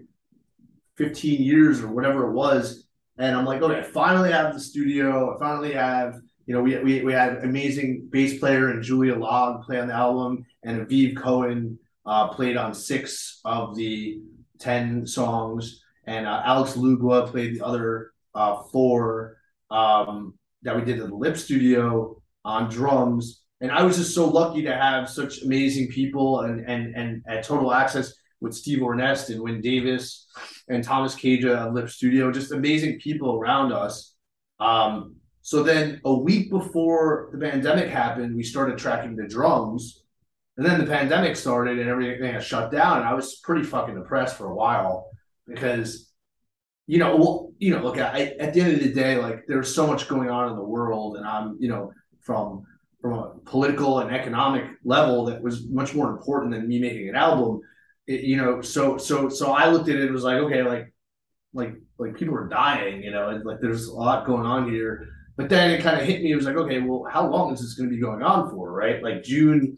15 0.97 1.41
years 1.41 1.81
or 1.81 1.87
whatever 1.91 2.29
it 2.29 2.33
was. 2.33 2.87
And 3.17 3.35
I'm 3.35 3.45
like, 3.45 3.61
okay, 3.61 3.79
I 3.79 3.83
finally 3.83 4.31
have 4.31 4.53
the 4.53 4.59
studio. 4.59 5.35
I 5.35 5.39
finally 5.39 5.73
have, 5.73 6.15
you 6.51 6.57
know, 6.57 6.63
we 6.63 6.77
we, 6.79 7.01
we 7.01 7.13
had 7.13 7.45
amazing 7.45 8.09
bass 8.11 8.37
player 8.37 8.71
and 8.71 8.83
Julia 8.83 9.15
Log 9.15 9.63
play 9.63 9.79
on 9.79 9.87
the 9.87 9.93
album, 9.93 10.45
and 10.63 10.85
Aviv 10.85 11.15
Cohen 11.15 11.79
uh, 12.05 12.27
played 12.27 12.57
on 12.57 12.73
six 12.73 13.39
of 13.45 13.73
the 13.73 14.19
10 14.59 15.07
songs, 15.07 15.81
and 16.07 16.27
uh, 16.27 16.41
Alex 16.43 16.73
Lugua 16.73 17.25
played 17.25 17.55
the 17.55 17.65
other 17.65 18.11
uh, 18.35 18.63
four 18.63 19.37
um, 19.69 20.33
that 20.63 20.75
we 20.75 20.83
did 20.83 20.99
at 20.99 21.07
the 21.07 21.15
Lip 21.15 21.37
Studio 21.37 22.21
on 22.43 22.69
drums. 22.69 23.43
And 23.61 23.71
I 23.71 23.83
was 23.83 23.95
just 23.95 24.13
so 24.13 24.27
lucky 24.27 24.61
to 24.63 24.75
have 24.75 25.09
such 25.09 25.43
amazing 25.43 25.87
people 25.87 26.41
and 26.41 26.69
and 26.69 26.93
and 26.97 27.23
at 27.29 27.45
Total 27.45 27.71
Access 27.71 28.13
with 28.41 28.53
Steve 28.53 28.79
Ornest 28.79 29.29
and 29.29 29.41
Wyn 29.41 29.61
Davis 29.61 30.27
and 30.67 30.83
Thomas 30.83 31.15
Caja 31.15 31.61
at 31.61 31.73
Lip 31.73 31.89
Studio, 31.89 32.29
just 32.29 32.51
amazing 32.51 32.99
people 32.99 33.35
around 33.35 33.71
us. 33.71 34.15
Um, 34.59 35.15
so 35.41 35.63
then 35.63 35.99
a 36.05 36.13
week 36.13 36.49
before 36.49 37.29
the 37.33 37.39
pandemic 37.39 37.89
happened, 37.89 38.35
we 38.35 38.43
started 38.43 38.77
tracking 38.77 39.15
the 39.15 39.27
drums. 39.27 40.03
And 40.57 40.65
then 40.65 40.79
the 40.79 40.85
pandemic 40.85 41.35
started 41.35 41.79
and 41.79 41.89
everything 41.89 42.33
got 42.33 42.43
shut 42.43 42.71
down. 42.71 42.99
And 42.99 43.07
I 43.07 43.13
was 43.13 43.37
pretty 43.37 43.63
fucking 43.63 43.95
depressed 43.95 44.37
for 44.37 44.47
a 44.47 44.55
while 44.55 45.09
because, 45.47 46.11
you 46.85 46.99
know, 46.99 47.15
well, 47.15 47.51
you 47.57 47.71
know, 47.71 47.81
look, 47.81 47.97
I, 47.97 48.35
at 48.39 48.53
the 48.53 48.61
end 48.61 48.73
of 48.73 48.79
the 48.81 48.93
day, 48.93 49.17
like 49.17 49.45
there's 49.47 49.73
so 49.73 49.87
much 49.87 50.07
going 50.07 50.29
on 50.29 50.49
in 50.49 50.55
the 50.55 50.63
world, 50.63 51.17
and 51.17 51.25
I'm, 51.25 51.57
you 51.59 51.69
know, 51.69 51.91
from 52.19 52.65
from 53.01 53.13
a 53.13 53.33
political 53.45 53.99
and 53.99 54.15
economic 54.15 54.65
level 54.83 55.25
that 55.25 55.41
was 55.41 55.67
much 55.67 55.95
more 55.95 56.11
important 56.11 56.51
than 56.51 56.67
me 56.67 56.79
making 56.79 57.09
an 57.09 57.15
album. 57.15 57.61
It, 58.05 58.21
you 58.21 58.37
know, 58.37 58.61
so 58.61 58.97
so 58.97 59.29
so 59.29 59.53
I 59.53 59.69
looked 59.69 59.89
at 59.89 59.95
it 59.95 60.03
and 60.03 60.13
was 60.13 60.23
like, 60.23 60.37
okay, 60.37 60.61
like 60.63 60.93
like 61.53 61.75
like 61.97 62.15
people 62.15 62.35
are 62.35 62.47
dying, 62.47 63.01
you 63.01 63.11
know, 63.11 63.29
and 63.29 63.43
like 63.45 63.61
there's 63.61 63.87
a 63.87 63.93
lot 63.93 64.27
going 64.27 64.45
on 64.45 64.69
here. 64.69 65.07
But 65.41 65.49
then 65.49 65.71
it 65.71 65.81
kind 65.81 65.99
of 65.99 66.05
hit 66.05 66.21
me. 66.21 66.31
It 66.31 66.35
was 66.35 66.45
like, 66.45 66.55
okay, 66.55 66.79
well, 66.81 67.05
how 67.09 67.27
long 67.27 67.51
is 67.53 67.61
this 67.61 67.73
going 67.73 67.89
to 67.89 67.95
be 67.95 68.01
going 68.01 68.21
on 68.21 68.49
for, 68.51 68.71
right? 68.71 69.01
Like 69.01 69.23
June 69.23 69.75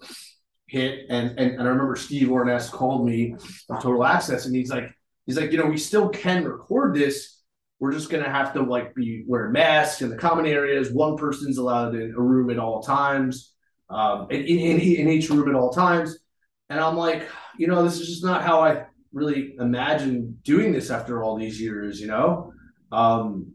hit, 0.68 1.06
and 1.10 1.40
and, 1.40 1.52
and 1.52 1.62
I 1.62 1.66
remember 1.66 1.96
Steve 1.96 2.28
Ornest 2.28 2.72
called 2.72 3.06
me 3.06 3.36
of 3.70 3.82
Total 3.82 4.04
Access, 4.04 4.46
and 4.46 4.56
he's 4.56 4.70
like, 4.70 4.92
he's 5.26 5.38
like, 5.38 5.52
you 5.52 5.58
know, 5.58 5.68
we 5.68 5.78
still 5.78 6.10
can 6.10 6.44
record 6.44 6.96
this. 6.96 7.42
We're 7.80 7.94
just 7.94 8.10
gonna 8.10 8.30
have 8.30 8.54
to 8.54 8.62
like 8.62 8.94
be 8.94 9.24
wear 9.26 9.50
masks 9.50 10.02
in 10.02 10.10
the 10.10 10.18
common 10.18 10.46
areas. 10.46 10.92
One 10.92 11.16
person's 11.16 11.58
allowed 11.58 11.96
in 11.96 12.14
a 12.14 12.22
room 12.22 12.50
at 12.50 12.60
all 12.60 12.82
times, 12.82 13.54
um, 13.90 14.28
in, 14.32 14.44
in, 14.44 14.80
in 14.82 15.10
each 15.10 15.30
room 15.30 15.48
at 15.48 15.56
all 15.56 15.72
times. 15.72 16.18
And 16.70 16.80
I'm 16.80 16.98
like, 16.98 17.30
you 17.58 17.68
know, 17.68 17.84
this 17.84 18.00
is 18.02 18.08
just 18.08 18.24
not 18.24 18.44
how 18.44 18.62
I 18.62 18.86
really 19.14 19.56
imagined 19.60 20.44
doing 20.44 20.74
this 20.74 20.90
after 20.90 21.24
all 21.24 21.38
these 21.38 21.62
years, 21.62 22.02
you 22.02 22.08
know. 22.08 22.52
Um, 22.92 23.53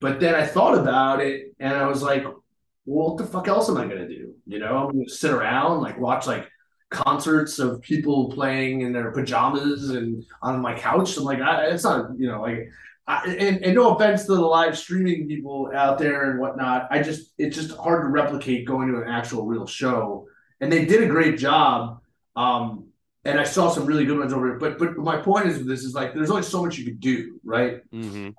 but 0.00 0.20
then 0.20 0.34
I 0.34 0.46
thought 0.46 0.76
about 0.76 1.20
it, 1.20 1.54
and 1.58 1.74
I 1.74 1.86
was 1.86 2.02
like, 2.02 2.24
well, 2.24 2.42
what 2.84 3.18
the 3.18 3.26
fuck 3.26 3.48
else 3.48 3.68
am 3.68 3.76
I 3.76 3.86
gonna 3.86 4.08
do? 4.08 4.34
You 4.46 4.58
know, 4.58 4.76
I'm 4.78 4.92
gonna 4.92 5.08
sit 5.08 5.30
around 5.30 5.82
like 5.82 5.98
watch 5.98 6.26
like 6.26 6.48
concerts 6.90 7.58
of 7.58 7.82
people 7.82 8.30
playing 8.30 8.80
in 8.80 8.92
their 8.92 9.10
pajamas 9.12 9.90
and 9.90 10.24
on 10.42 10.60
my 10.60 10.74
couch. 10.74 11.16
I'm 11.16 11.24
like, 11.24 11.40
I, 11.40 11.66
it's 11.66 11.84
not, 11.84 12.10
you 12.16 12.28
know, 12.28 12.40
like, 12.40 12.70
I, 13.06 13.26
and, 13.26 13.62
and 13.64 13.74
no 13.74 13.94
offense 13.94 14.24
to 14.24 14.34
the 14.34 14.40
live 14.40 14.76
streaming 14.76 15.28
people 15.28 15.70
out 15.74 15.98
there 15.98 16.30
and 16.30 16.40
whatnot. 16.40 16.88
I 16.90 17.02
just, 17.02 17.32
it's 17.38 17.56
just 17.56 17.76
hard 17.76 18.04
to 18.04 18.08
replicate 18.08 18.66
going 18.66 18.88
to 18.92 19.02
an 19.02 19.08
actual 19.08 19.46
real 19.46 19.66
show. 19.66 20.28
And 20.60 20.72
they 20.72 20.84
did 20.86 21.02
a 21.02 21.06
great 21.06 21.38
job. 21.38 22.00
Um, 22.36 22.86
and 23.24 23.38
I 23.38 23.44
saw 23.44 23.68
some 23.68 23.84
really 23.84 24.06
good 24.06 24.18
ones 24.18 24.32
over 24.32 24.54
it. 24.54 24.60
But, 24.60 24.78
but 24.78 24.96
my 24.96 25.18
point 25.18 25.46
is, 25.46 25.66
this 25.66 25.84
is 25.84 25.94
like, 25.94 26.14
there's 26.14 26.30
only 26.30 26.42
so 26.42 26.64
much 26.64 26.78
you 26.78 26.84
could 26.84 27.00
do, 27.00 27.38
right? 27.44 27.82
Mhm. 27.92 28.34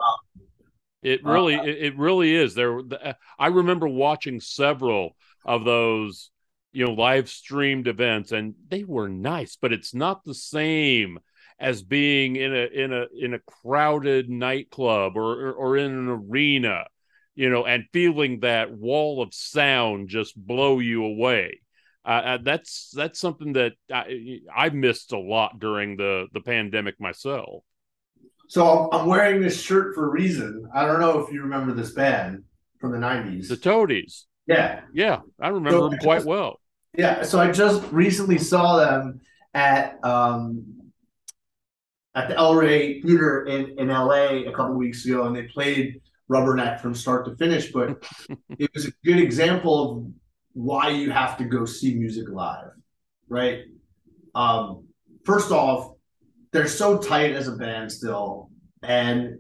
It 1.02 1.24
really, 1.26 1.56
it, 1.64 1.84
it 1.94 1.98
really 1.98 2.36
is. 2.36 2.56
There, 2.56 2.82
the- 2.82 3.16
I 3.38 3.48
remember 3.48 3.88
watching 3.88 4.40
several 4.40 5.16
of 5.46 5.64
those, 5.64 6.32
you 6.72 6.86
know, 6.86 6.94
live 6.94 7.30
streamed 7.30 7.88
events, 7.88 8.32
and 8.32 8.56
they 8.68 8.84
were 8.84 9.08
nice, 9.10 9.56
but 9.56 9.74
it's 9.74 9.94
not 9.94 10.24
the 10.24 10.34
same 10.36 11.20
as 11.60 11.84
being 11.84 12.36
in 12.36 12.54
a 12.56 12.66
in 12.68 12.94
a 12.94 13.06
in 13.18 13.34
a 13.34 13.40
crowded 13.40 14.30
nightclub 14.30 15.16
or 15.18 15.48
or, 15.50 15.54
or 15.54 15.78
in 15.78 15.92
an 15.92 16.08
arena, 16.10 16.86
you 17.36 17.50
know, 17.50 17.66
and 17.66 17.86
feeling 17.94 18.42
that 18.42 18.72
wall 18.72 19.22
of 19.22 19.34
sound 19.34 20.10
just 20.10 20.36
blow 20.36 20.80
you 20.80 21.04
away. 21.06 21.62
uh, 22.06 22.10
uh, 22.36 22.38
that's 22.44 22.92
that's 22.96 23.20
something 23.20 23.54
that 23.54 23.74
I, 23.92 24.40
I 24.56 24.70
missed 24.70 25.12
a 25.14 25.20
lot 25.20 25.60
during 25.60 25.98
the 25.98 26.28
the 26.34 26.42
pandemic 26.42 27.00
myself. 27.00 27.64
So 28.50 28.90
I'm, 28.92 29.06
wearing 29.06 29.42
this 29.42 29.62
shirt 29.62 29.94
for 29.94 30.08
a 30.08 30.10
reason. 30.10 30.68
I 30.74 30.84
don't 30.86 31.00
know 31.00 31.20
if 31.20 31.32
you 31.32 31.44
remember 31.44 31.72
this 31.72 31.92
band 31.92 32.44
from 32.80 32.92
the 32.92 32.98
'90s. 32.98 33.48
The 33.48 33.56
Toadies. 33.56 34.26
Yeah, 34.48 34.82
Yeah, 34.92 35.20
I 35.40 35.50
remember 35.50 35.78
So- 35.78 35.90
them 35.90 36.00
quite 36.00 36.26
well. 36.26 36.60
yeah. 36.98 37.22
So 37.22 37.40
I 37.40 37.52
just 37.52 37.84
recently 37.92 38.40
saw 38.40 38.78
them 38.78 39.22
at 39.54 40.04
um 40.04 40.66
at 42.16 42.28
the 42.28 42.36
El 42.36 42.56
Rey 42.56 43.02
Theater 43.02 43.46
in 43.46 43.78
in 43.78 43.90
LA 43.90 44.48
a 44.50 44.52
couple 44.52 44.74
weeks 44.76 45.06
ago, 45.06 45.26
and 45.28 45.36
they 45.36 45.44
played 45.44 46.02
Rubberneck 46.28 46.80
from 46.82 46.96
start 46.96 47.26
to 47.26 47.36
finish. 47.36 47.72
But 47.72 48.04
it 48.58 48.72
was 48.74 48.88
a 48.88 48.92
good 49.06 49.20
example 49.20 49.76
of 49.92 50.12
why 50.54 50.90
you 50.90 51.12
have 51.12 51.38
to 51.38 51.44
go 51.44 51.66
see 51.66 51.94
music 51.94 52.28
live, 52.30 52.72
right? 53.28 53.60
Um, 54.34 54.88
first 55.24 55.52
off, 55.52 55.94
they're 56.52 56.68
so 56.68 56.98
tight 56.98 57.34
as 57.34 57.48
a 57.48 57.54
band 57.54 57.92
still, 57.92 58.50
and 58.84 59.38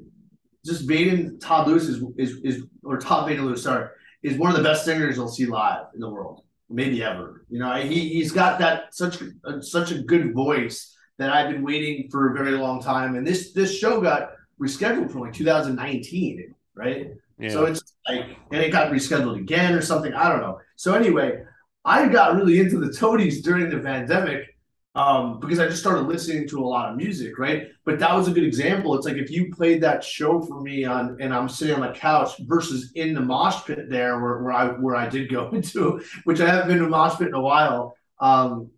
just 0.65 0.87
Vaden 0.87 1.39
Todd 1.39 1.67
Lewis 1.67 1.85
is 1.85 2.03
is 2.17 2.39
is 2.43 2.63
or 2.83 2.97
Todd 2.97 3.29
Vaden 3.29 3.43
Lewis, 3.43 3.63
sorry, 3.63 3.87
is 4.23 4.37
one 4.37 4.51
of 4.51 4.57
the 4.57 4.63
best 4.63 4.85
singers 4.85 5.15
you'll 5.15 5.27
see 5.27 5.45
live 5.45 5.85
in 5.93 5.99
the 5.99 6.09
world, 6.09 6.43
maybe 6.69 7.03
ever. 7.03 7.45
You 7.49 7.59
know, 7.59 7.73
he 7.75 8.09
he's 8.09 8.31
got 8.31 8.59
that 8.59 8.93
such 8.93 9.21
a, 9.21 9.61
such 9.61 9.91
a 9.91 9.99
good 9.99 10.33
voice 10.33 10.95
that 11.17 11.31
I've 11.31 11.51
been 11.51 11.63
waiting 11.63 12.09
for 12.09 12.31
a 12.31 12.33
very 12.33 12.51
long 12.51 12.81
time, 12.81 13.15
and 13.15 13.25
this 13.25 13.53
this 13.53 13.77
show 13.77 14.01
got 14.01 14.31
rescheduled 14.61 15.11
for 15.11 15.19
like 15.19 15.33
2019, 15.33 16.53
right? 16.75 17.11
Yeah. 17.39 17.49
So 17.49 17.65
it's 17.65 17.95
like, 18.07 18.25
and 18.51 18.61
it 18.61 18.71
got 18.71 18.91
rescheduled 18.91 19.39
again 19.39 19.73
or 19.73 19.81
something. 19.81 20.13
I 20.13 20.29
don't 20.29 20.41
know. 20.41 20.59
So 20.75 20.93
anyway, 20.93 21.43
I 21.85 22.07
got 22.07 22.35
really 22.35 22.59
into 22.59 22.79
the 22.79 22.91
Toadies 22.91 23.41
during 23.41 23.69
the 23.69 23.79
pandemic 23.79 24.48
um, 24.95 25.39
because 25.39 25.59
I 25.59 25.67
just 25.67 25.79
started 25.79 26.07
listening 26.07 26.47
to 26.49 26.59
a 26.59 26.65
lot 26.65 26.89
of 26.89 26.97
music, 26.97 27.37
right? 27.37 27.67
But 27.85 27.99
that 27.99 28.15
was 28.15 28.27
a 28.27 28.31
good 28.31 28.43
example. 28.43 28.95
It's 28.95 29.05
like 29.05 29.17
if 29.17 29.29
you 29.29 29.53
played 29.53 29.81
that 29.81 30.03
show 30.03 30.41
for 30.41 30.61
me 30.61 30.83
on, 30.83 31.17
and 31.21 31.33
I'm 31.33 31.47
sitting 31.47 31.75
on 31.75 31.81
the 31.81 31.97
couch 31.97 32.31
versus 32.41 32.91
in 32.95 33.13
the 33.13 33.21
mosh 33.21 33.65
pit 33.65 33.89
there 33.89 34.19
where, 34.19 34.41
where 34.41 34.51
I 34.51 34.67
where 34.67 34.95
I 34.95 35.07
did 35.07 35.31
go 35.31 35.49
into, 35.53 36.01
which 36.23 36.41
I 36.41 36.47
haven't 36.47 36.69
been 36.69 36.79
to 36.79 36.89
mosh 36.89 37.17
pit 37.17 37.27
in 37.27 37.33
a 37.33 37.41
while. 37.41 37.95
Um, 38.19 38.71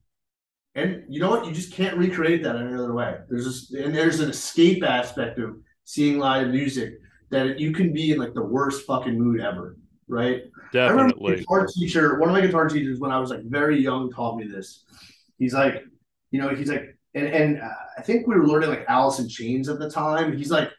and 0.76 1.04
you 1.10 1.20
know 1.20 1.30
what? 1.30 1.46
You 1.46 1.54
just 1.54 1.74
can't 1.74 1.98
recreate 1.98 2.44
that 2.44 2.56
any 2.56 2.74
other 2.74 2.94
way. 2.94 3.18
There's 3.30 3.46
just 3.46 3.74
and 3.74 3.96
there's 3.96 4.20
an 4.20 4.30
escape 4.30 4.84
aspect 4.84 5.40
of 5.40 5.58
seeing 5.86 6.20
live 6.20 6.50
music 6.50 6.94
that 7.30 7.60
you 7.60 7.72
can 7.72 7.94
be 7.94 8.12
in 8.12 8.20
like 8.20 8.34
the 8.34 8.44
worst 8.44 8.86
fucking 8.86 9.18
mood 9.18 9.40
ever, 9.40 9.78
right? 10.08 10.44
I 10.74 10.88
remember 10.88 11.16
my 11.20 11.32
Definitely. 11.32 11.36
guitar 11.38 11.68
teacher, 11.68 12.20
one 12.20 12.30
of 12.30 12.36
my 12.36 12.42
guitar 12.42 12.68
teachers 12.68 13.00
when 13.00 13.12
I 13.12 13.20
was 13.20 13.30
like 13.30 13.44
very 13.44 13.82
young 13.82 14.12
taught 14.12 14.38
me 14.38 14.48
this. 14.48 14.84
He's 15.38 15.54
like, 15.54 15.84
you 16.32 16.42
know, 16.42 16.50
he's 16.56 16.70
like, 16.70 16.98
and 17.14 17.28
and 17.28 17.62
uh, 17.62 17.70
I 17.98 18.02
think 18.02 18.28
we 18.28 18.36
were 18.36 18.48
learning 18.48 18.70
like 18.70 18.86
Alice 18.88 19.20
in 19.20 19.30
Chains 19.30 19.70
at 19.70 19.80
the 19.80 19.90
time. 19.90 20.38
He's 20.38 20.52
like, 20.52 20.70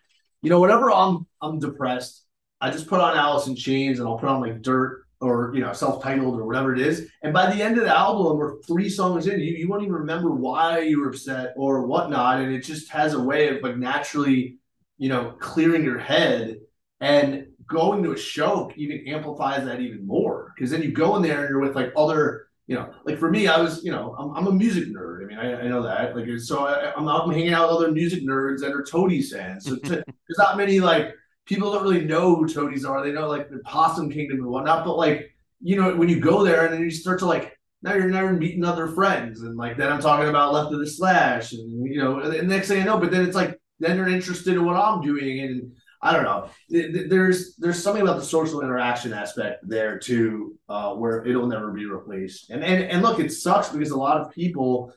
you 0.42 0.50
know, 0.50 0.60
whenever 0.60 0.90
I'm 0.90 1.26
I'm 1.40 1.58
depressed, 1.58 2.24
I 2.60 2.70
just 2.70 2.88
put 2.88 3.00
on 3.00 3.16
Alice 3.16 3.46
in 3.46 3.56
Chains 3.56 3.98
and 3.98 4.08
I'll 4.08 4.18
put 4.18 4.28
on 4.28 4.40
like 4.40 4.62
Dirt 4.62 5.04
or 5.20 5.52
you 5.54 5.60
know 5.60 5.72
self-titled 5.72 6.38
or 6.38 6.44
whatever 6.44 6.74
it 6.74 6.80
is. 6.80 7.08
And 7.22 7.32
by 7.32 7.54
the 7.54 7.62
end 7.62 7.78
of 7.78 7.84
the 7.84 7.96
album, 7.96 8.38
or 8.38 8.60
three 8.66 8.88
songs 8.88 9.26
in, 9.26 9.38
you, 9.40 9.52
you 9.52 9.68
won't 9.68 9.82
even 9.82 9.94
remember 9.94 10.30
why 10.30 10.80
you 10.80 11.00
were 11.00 11.08
upset 11.08 11.52
or 11.56 11.86
whatnot, 11.86 12.40
and 12.40 12.52
it 12.52 12.62
just 12.62 12.90
has 12.90 13.14
a 13.14 13.20
way 13.20 13.48
of 13.48 13.62
like 13.62 13.76
naturally, 13.76 14.58
you 14.98 15.08
know, 15.08 15.34
clearing 15.38 15.84
your 15.84 15.98
head 15.98 16.58
and 17.00 17.46
going 17.66 18.02
to 18.02 18.12
a 18.12 18.16
show 18.16 18.70
even 18.76 19.06
amplifies 19.06 19.64
that 19.64 19.80
even 19.80 20.06
more 20.06 20.52
because 20.54 20.70
then 20.70 20.82
you 20.82 20.92
go 20.92 21.16
in 21.16 21.22
there 21.22 21.40
and 21.40 21.48
you're 21.48 21.60
with 21.60 21.74
like 21.74 21.92
other 21.96 22.46
you 22.66 22.74
know 22.74 22.92
like 23.04 23.18
for 23.18 23.30
me 23.30 23.46
i 23.46 23.60
was 23.60 23.82
you 23.82 23.90
know 23.90 24.14
i'm, 24.18 24.36
I'm 24.36 24.46
a 24.46 24.52
music 24.52 24.88
nerd 24.88 25.11
mean 25.36 25.54
i, 25.54 25.62
I 25.62 25.68
know 25.68 25.82
that 25.82 26.16
like 26.16 26.28
so 26.38 26.66
I, 26.66 26.92
i'm 26.94 27.08
out 27.08 27.32
hanging 27.32 27.52
out 27.52 27.68
with 27.68 27.78
other 27.78 27.92
music 27.92 28.22
nerds 28.22 28.60
that 28.60 28.72
are 28.72 28.82
toadies 28.82 29.32
fans 29.32 29.64
so 29.64 29.76
to, 29.76 29.88
there's 29.88 30.38
not 30.38 30.56
many 30.56 30.80
like 30.80 31.14
people 31.46 31.72
don't 31.72 31.82
really 31.82 32.04
know 32.04 32.34
who 32.34 32.48
toadies 32.48 32.84
are 32.84 33.04
they 33.04 33.12
know 33.12 33.28
like 33.28 33.50
the 33.50 33.58
possum 33.64 34.10
kingdom 34.10 34.38
and 34.38 34.46
whatnot 34.46 34.84
but 34.84 34.96
like 34.96 35.30
you 35.60 35.76
know 35.76 35.94
when 35.96 36.08
you 36.08 36.20
go 36.20 36.44
there 36.44 36.64
and 36.64 36.74
then 36.74 36.82
you 36.82 36.90
start 36.90 37.18
to 37.18 37.26
like 37.26 37.56
now 37.82 37.94
you're 37.94 38.08
never 38.08 38.32
meeting 38.32 38.64
other 38.64 38.88
friends 38.88 39.42
and 39.42 39.56
like 39.56 39.76
then 39.76 39.90
i'm 39.90 40.00
talking 40.00 40.28
about 40.28 40.52
left 40.52 40.72
of 40.72 40.78
the 40.78 40.86
slash 40.86 41.52
and 41.52 41.86
you 41.86 41.98
know 41.98 42.20
and 42.20 42.32
the 42.32 42.42
next 42.42 42.68
thing 42.68 42.80
i 42.80 42.84
know 42.84 42.98
but 42.98 43.10
then 43.10 43.24
it's 43.24 43.36
like 43.36 43.58
then 43.80 43.96
they're 43.96 44.08
interested 44.08 44.54
in 44.54 44.64
what 44.64 44.76
i'm 44.76 45.00
doing 45.00 45.40
and 45.40 45.72
I 46.02 46.12
don't 46.12 46.24
know. 46.24 46.48
Th- 46.68 46.92
th- 46.92 47.08
There's 47.08 47.54
there's 47.56 47.80
something 47.80 48.02
about 48.02 48.18
the 48.18 48.24
social 48.24 48.60
interaction 48.60 49.12
aspect 49.12 49.66
there 49.68 49.98
too, 49.98 50.58
uh, 50.68 50.94
where 50.94 51.24
it'll 51.24 51.46
never 51.46 51.70
be 51.70 51.86
replaced. 51.86 52.50
And 52.50 52.64
and 52.64 52.82
and 52.82 53.02
look, 53.02 53.20
it 53.20 53.30
sucks 53.30 53.68
because 53.68 53.90
a 53.90 53.96
lot 53.96 54.20
of 54.20 54.32
people 54.32 54.92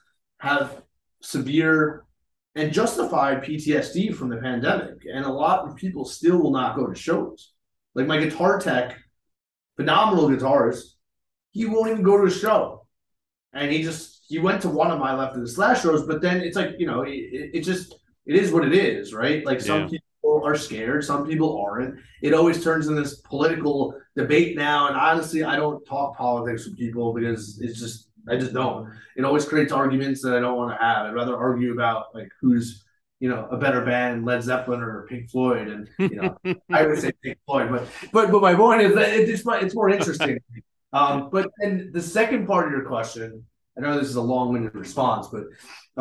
have 0.45 0.83
severe 1.21 2.05
and 2.55 2.71
justified 2.71 3.43
PTSD 3.43 4.15
from 4.15 4.29
the 4.29 4.37
pandemic, 4.37 4.99
and 5.11 5.25
a 5.25 5.31
lot 5.31 5.67
of 5.67 5.75
people 5.75 6.05
still 6.05 6.37
will 6.37 6.51
not 6.51 6.75
go 6.75 6.87
to 6.87 6.95
shows. 6.95 7.51
Like 7.95 8.07
my 8.07 8.17
guitar 8.19 8.59
tech, 8.59 8.97
phenomenal 9.75 10.29
guitarist, 10.29 10.83
he 11.51 11.65
won't 11.65 11.89
even 11.91 12.03
go 12.03 12.17
to 12.17 12.27
a 12.27 12.31
show, 12.31 12.85
and 13.53 13.71
he 13.71 13.81
just 13.83 14.23
he 14.27 14.39
went 14.39 14.61
to 14.61 14.69
one 14.69 14.91
of 14.91 14.99
my 14.99 15.13
left 15.15 15.35
of 15.35 15.41
the 15.41 15.47
slash 15.47 15.81
shows, 15.81 16.05
but 16.05 16.21
then 16.21 16.41
it's 16.41 16.55
like 16.55 16.75
you 16.77 16.85
know 16.87 17.01
it, 17.01 17.11
it 17.57 17.61
just 17.61 17.95
it 18.25 18.35
is 18.35 18.51
what 18.51 18.65
it 18.65 18.73
is, 18.73 19.13
right? 19.13 19.45
Like 19.45 19.61
some 19.61 19.81
Yeah. 19.81 19.87
people 19.89 20.41
are 20.45 20.55
scared, 20.55 21.03
some 21.03 21.27
people 21.27 21.61
aren't. 21.61 21.95
It 22.21 22.33
always 22.33 22.63
turns 22.63 22.87
into 22.87 23.01
this 23.01 23.15
political 23.21 23.95
debate 24.15 24.55
now, 24.55 24.87
and 24.87 24.95
honestly, 24.95 25.43
I 25.43 25.55
don't 25.55 25.83
talk 25.85 26.15
politics 26.17 26.65
with 26.65 26.77
people 26.77 27.13
because 27.13 27.59
it's 27.61 27.79
just 27.79 28.09
I 28.29 28.37
just 28.37 28.53
don't. 28.53 28.91
It 29.15 29.23
always 29.23 29.45
creates 29.45 29.71
arguments 29.71 30.21
that 30.23 30.35
I 30.35 30.39
don't 30.39 30.57
want 30.57 30.71
to 30.77 30.83
have. 30.83 31.05
I'd 31.05 31.13
rather 31.13 31.37
argue 31.37 31.73
about 31.73 32.13
like 32.13 32.29
who's 32.41 32.83
you 33.19 33.29
know 33.29 33.47
a 33.51 33.57
better 33.57 33.83
band, 33.85 34.25
Led 34.25 34.43
Zeppelin 34.43 34.81
or 34.81 35.05
Pink 35.07 35.29
Floyd, 35.29 35.67
and 35.67 35.89
you 36.11 36.15
know 36.15 36.37
I 36.71 36.85
would 36.85 36.99
say 36.99 37.11
Pink 37.23 37.37
Floyd, 37.45 37.69
but 37.71 37.87
but 38.11 38.31
but 38.31 38.41
my 38.41 38.55
point 38.55 38.81
is 38.81 38.95
that 38.95 39.09
it 39.09 39.27
just 39.27 39.45
it's 39.47 39.75
more 39.75 39.89
interesting. 39.89 40.39
um, 40.93 41.29
but 41.31 41.49
then 41.59 41.91
the 41.93 42.01
second 42.01 42.47
part 42.47 42.67
of 42.67 42.71
your 42.71 42.85
question, 42.85 43.45
I 43.77 43.81
know 43.81 43.99
this 43.99 44.09
is 44.09 44.15
a 44.15 44.21
long-winded 44.21 44.75
response, 44.75 45.27
but 45.27 45.43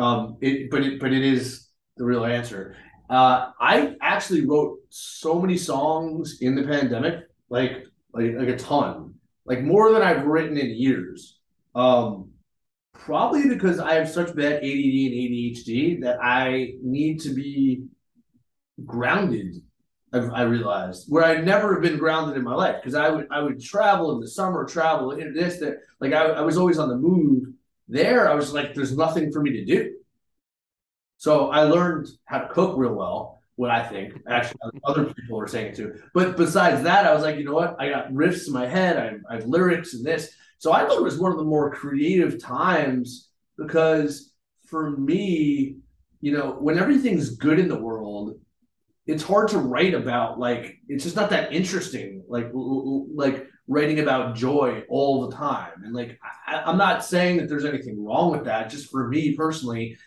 um, 0.01 0.37
it 0.41 0.69
but 0.69 0.81
it 0.83 0.99
but 0.99 1.13
it 1.13 1.23
is 1.23 1.69
the 1.97 2.05
real 2.05 2.25
answer. 2.25 2.75
Uh, 3.09 3.51
I 3.59 3.95
actually 4.01 4.45
wrote 4.45 4.79
so 4.89 5.39
many 5.39 5.57
songs 5.57 6.39
in 6.41 6.55
the 6.55 6.63
pandemic, 6.63 7.25
like 7.49 7.85
like 8.13 8.33
like 8.35 8.47
a 8.47 8.57
ton, 8.57 9.15
like 9.45 9.61
more 9.61 9.91
than 9.93 10.01
I've 10.01 10.25
written 10.25 10.57
in 10.57 10.69
years. 10.71 11.34
Um, 11.75 12.31
probably 12.93 13.49
because 13.49 13.79
I 13.79 13.95
have 13.95 14.09
such 14.09 14.35
bad 14.35 14.55
ADD 14.55 14.63
and 14.63 15.13
ADHD 15.13 16.01
that 16.01 16.17
I 16.21 16.73
need 16.81 17.19
to 17.21 17.33
be 17.33 17.85
grounded. 18.85 19.55
I've, 20.13 20.31
I 20.31 20.43
realized 20.43 21.05
where 21.09 21.25
I'd 21.25 21.45
never 21.45 21.73
have 21.73 21.81
been 21.81 21.97
grounded 21.97 22.37
in 22.37 22.43
my 22.43 22.55
life 22.55 22.77
because 22.81 22.95
I 22.95 23.09
would 23.09 23.27
I 23.29 23.41
would 23.41 23.61
travel 23.61 24.13
in 24.13 24.21
the 24.21 24.27
summer, 24.29 24.63
travel 24.65 25.11
in 25.11 25.33
this 25.33 25.59
that 25.59 25.77
like 25.99 26.13
I, 26.13 26.25
I 26.25 26.41
was 26.41 26.57
always 26.57 26.79
on 26.79 26.89
the 26.89 26.95
move. 26.95 27.47
There, 27.87 28.29
I 28.29 28.33
was 28.33 28.53
like, 28.53 28.73
there's 28.73 28.95
nothing 28.95 29.31
for 29.31 29.41
me 29.41 29.51
to 29.51 29.65
do. 29.65 29.95
So 31.17 31.49
I 31.49 31.63
learned 31.63 32.07
how 32.25 32.39
to 32.39 32.47
cook 32.47 32.77
real 32.77 32.93
well. 32.93 33.41
What 33.57 33.71
I 33.71 33.87
think, 33.87 34.21
actually, 34.27 34.59
other 34.83 35.13
people 35.13 35.39
are 35.39 35.47
saying 35.47 35.67
it 35.67 35.75
too. 35.75 35.95
But 36.13 36.35
besides 36.35 36.83
that, 36.83 37.05
I 37.05 37.13
was 37.13 37.23
like, 37.23 37.37
you 37.37 37.45
know 37.45 37.53
what? 37.53 37.77
I 37.79 37.89
got 37.89 38.11
riffs 38.11 38.47
in 38.47 38.53
my 38.53 38.67
head. 38.67 38.97
I, 38.97 39.33
I 39.33 39.35
have 39.35 39.45
lyrics 39.45 39.93
and 39.93 40.05
this. 40.05 40.35
So 40.57 40.71
I 40.71 40.85
thought 40.85 40.97
it 40.97 41.03
was 41.03 41.19
one 41.19 41.31
of 41.31 41.37
the 41.37 41.43
more 41.43 41.71
creative 41.71 42.41
times 42.41 43.29
because 43.57 44.33
for 44.67 44.91
me, 44.91 45.77
you 46.21 46.31
know, 46.31 46.51
when 46.59 46.77
everything's 46.77 47.35
good 47.35 47.59
in 47.59 47.67
the 47.67 47.79
world, 47.79 48.39
it's 49.05 49.23
hard 49.23 49.49
to 49.49 49.59
write 49.59 49.93
about. 49.93 50.39
Like, 50.39 50.77
it's 50.87 51.03
just 51.03 51.15
not 51.15 51.29
that 51.29 51.53
interesting. 51.53 52.23
Like, 52.27 52.49
like 52.53 53.47
writing 53.67 53.99
about 53.99 54.35
joy 54.35 54.83
all 54.89 55.27
the 55.27 55.35
time. 55.35 55.83
And 55.83 55.93
like, 55.93 56.19
I, 56.47 56.63
I'm 56.63 56.77
not 56.77 57.05
saying 57.05 57.37
that 57.37 57.49
there's 57.49 57.65
anything 57.65 58.03
wrong 58.03 58.31
with 58.31 58.45
that. 58.45 58.69
Just 58.69 58.89
for 58.89 59.07
me 59.07 59.35
personally, 59.35 59.97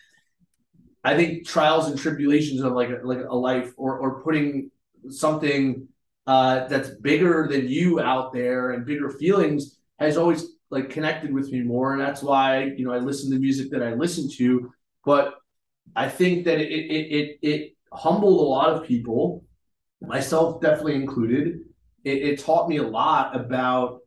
I 1.03 1.15
think 1.15 1.47
trials 1.47 1.87
and 1.87 1.97
tribulations 1.97 2.61
of 2.61 2.73
like 2.73 2.89
a, 2.89 2.99
like 3.03 3.19
a 3.27 3.35
life 3.35 3.71
or 3.77 3.99
or 3.99 4.21
putting 4.21 4.69
something 5.09 5.87
uh, 6.27 6.67
that's 6.67 6.89
bigger 6.89 7.47
than 7.49 7.69
you 7.69 8.01
out 8.01 8.33
there 8.33 8.71
and 8.71 8.85
bigger 8.85 9.09
feelings 9.09 9.78
has 9.99 10.17
always 10.17 10.45
like 10.69 10.89
connected 10.89 11.33
with 11.33 11.51
me 11.51 11.61
more, 11.61 11.93
and 11.93 12.01
that's 12.01 12.21
why 12.21 12.63
you 12.63 12.85
know 12.85 12.93
I 12.93 12.99
listen 12.99 13.31
to 13.31 13.39
music 13.39 13.71
that 13.71 13.83
I 13.83 13.93
listen 13.93 14.29
to. 14.37 14.71
But 15.05 15.35
I 15.95 16.09
think 16.09 16.45
that 16.45 16.59
it 16.59 16.71
it 16.71 17.11
it, 17.11 17.39
it 17.41 17.73
humbled 17.91 18.39
a 18.39 18.43
lot 18.43 18.69
of 18.69 18.85
people, 18.85 19.43
myself 20.01 20.61
definitely 20.61 20.95
included. 20.95 21.59
It, 22.03 22.21
it 22.23 22.39
taught 22.39 22.69
me 22.69 22.77
a 22.77 22.87
lot 22.87 23.35
about 23.35 23.99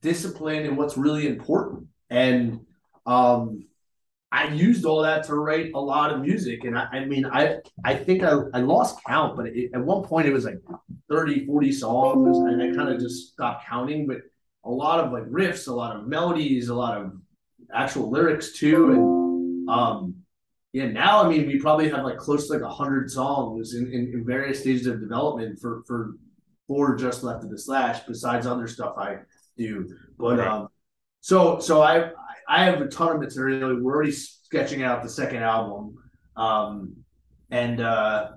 discipline 0.00 0.66
and 0.66 0.76
what's 0.76 0.96
really 0.96 1.26
important, 1.26 1.86
and 2.10 2.60
um, 3.06 3.64
I 4.32 4.48
used 4.48 4.86
all 4.86 5.02
that 5.02 5.24
to 5.24 5.34
write 5.34 5.72
a 5.74 5.78
lot 5.78 6.10
of 6.10 6.22
music. 6.22 6.64
And 6.64 6.76
I, 6.76 6.84
I 6.90 7.04
mean, 7.04 7.26
I, 7.26 7.58
I 7.84 7.94
think 7.94 8.22
I, 8.22 8.38
I 8.54 8.60
lost 8.60 9.04
count, 9.06 9.36
but 9.36 9.48
it, 9.48 9.70
at 9.74 9.80
one 9.84 10.02
point 10.04 10.26
it 10.26 10.32
was 10.32 10.46
like 10.46 10.58
30, 11.10 11.44
40 11.44 11.72
songs 11.72 12.38
and 12.38 12.62
I 12.62 12.74
kind 12.74 12.88
of 12.88 12.98
just 12.98 13.32
stopped 13.34 13.66
counting. 13.66 14.06
But 14.06 14.22
a 14.64 14.70
lot 14.70 15.00
of 15.00 15.12
like 15.12 15.24
riffs, 15.24 15.68
a 15.68 15.72
lot 15.72 15.96
of 15.96 16.06
melodies, 16.06 16.68
a 16.68 16.74
lot 16.74 16.96
of 16.96 17.12
actual 17.74 18.10
lyrics 18.10 18.52
too. 18.52 18.90
And 18.92 19.68
um, 19.68 20.14
yeah, 20.72 20.86
now 20.86 21.22
I 21.24 21.28
mean 21.28 21.46
we 21.46 21.58
probably 21.58 21.88
have 21.90 22.04
like 22.04 22.18
close 22.18 22.46
to 22.46 22.54
like 22.54 22.62
a 22.62 22.68
hundred 22.68 23.10
songs 23.10 23.74
in, 23.74 23.86
in, 23.92 24.12
in 24.12 24.24
various 24.24 24.60
stages 24.60 24.86
of 24.86 25.00
development 25.00 25.58
for 25.60 25.82
for 25.86 26.14
for 26.68 26.94
just 26.96 27.22
left 27.22 27.44
of 27.44 27.50
the 27.50 27.58
slash, 27.58 28.00
besides 28.06 28.46
other 28.46 28.68
stuff 28.68 28.94
I 28.96 29.18
do. 29.58 29.88
But 30.18 30.38
Right. 30.38 30.48
um, 30.48 30.68
so 31.20 31.58
so 31.58 31.82
I 31.82 32.10
I 32.48 32.64
have 32.64 32.80
a 32.80 32.88
ton 32.88 33.16
of 33.16 33.20
material. 33.20 33.80
We're 33.80 33.94
already 33.94 34.12
sketching 34.12 34.82
out 34.82 35.02
the 35.02 35.08
second 35.08 35.42
album, 35.42 35.96
um, 36.36 36.96
and 37.50 37.80
uh, 37.80 38.32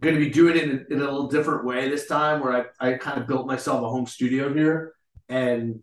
going 0.00 0.14
to 0.14 0.20
be 0.20 0.30
doing 0.30 0.56
it 0.56 0.64
in, 0.64 0.86
in 0.90 0.98
a 1.00 1.04
little 1.04 1.28
different 1.28 1.64
way 1.64 1.88
this 1.88 2.06
time, 2.06 2.40
where 2.40 2.68
I 2.80 2.88
I 2.88 2.92
kind 2.94 3.20
of 3.20 3.26
built 3.26 3.46
myself 3.46 3.82
a 3.82 3.88
home 3.88 4.06
studio 4.06 4.52
here, 4.52 4.94
and 5.28 5.80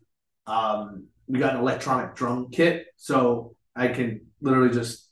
um, 0.47 1.07
we 1.27 1.39
got 1.39 1.55
an 1.55 1.61
electronic 1.61 2.15
drum 2.15 2.49
kit, 2.51 2.87
so 2.97 3.55
I 3.75 3.87
can 3.89 4.21
literally 4.41 4.73
just 4.73 5.09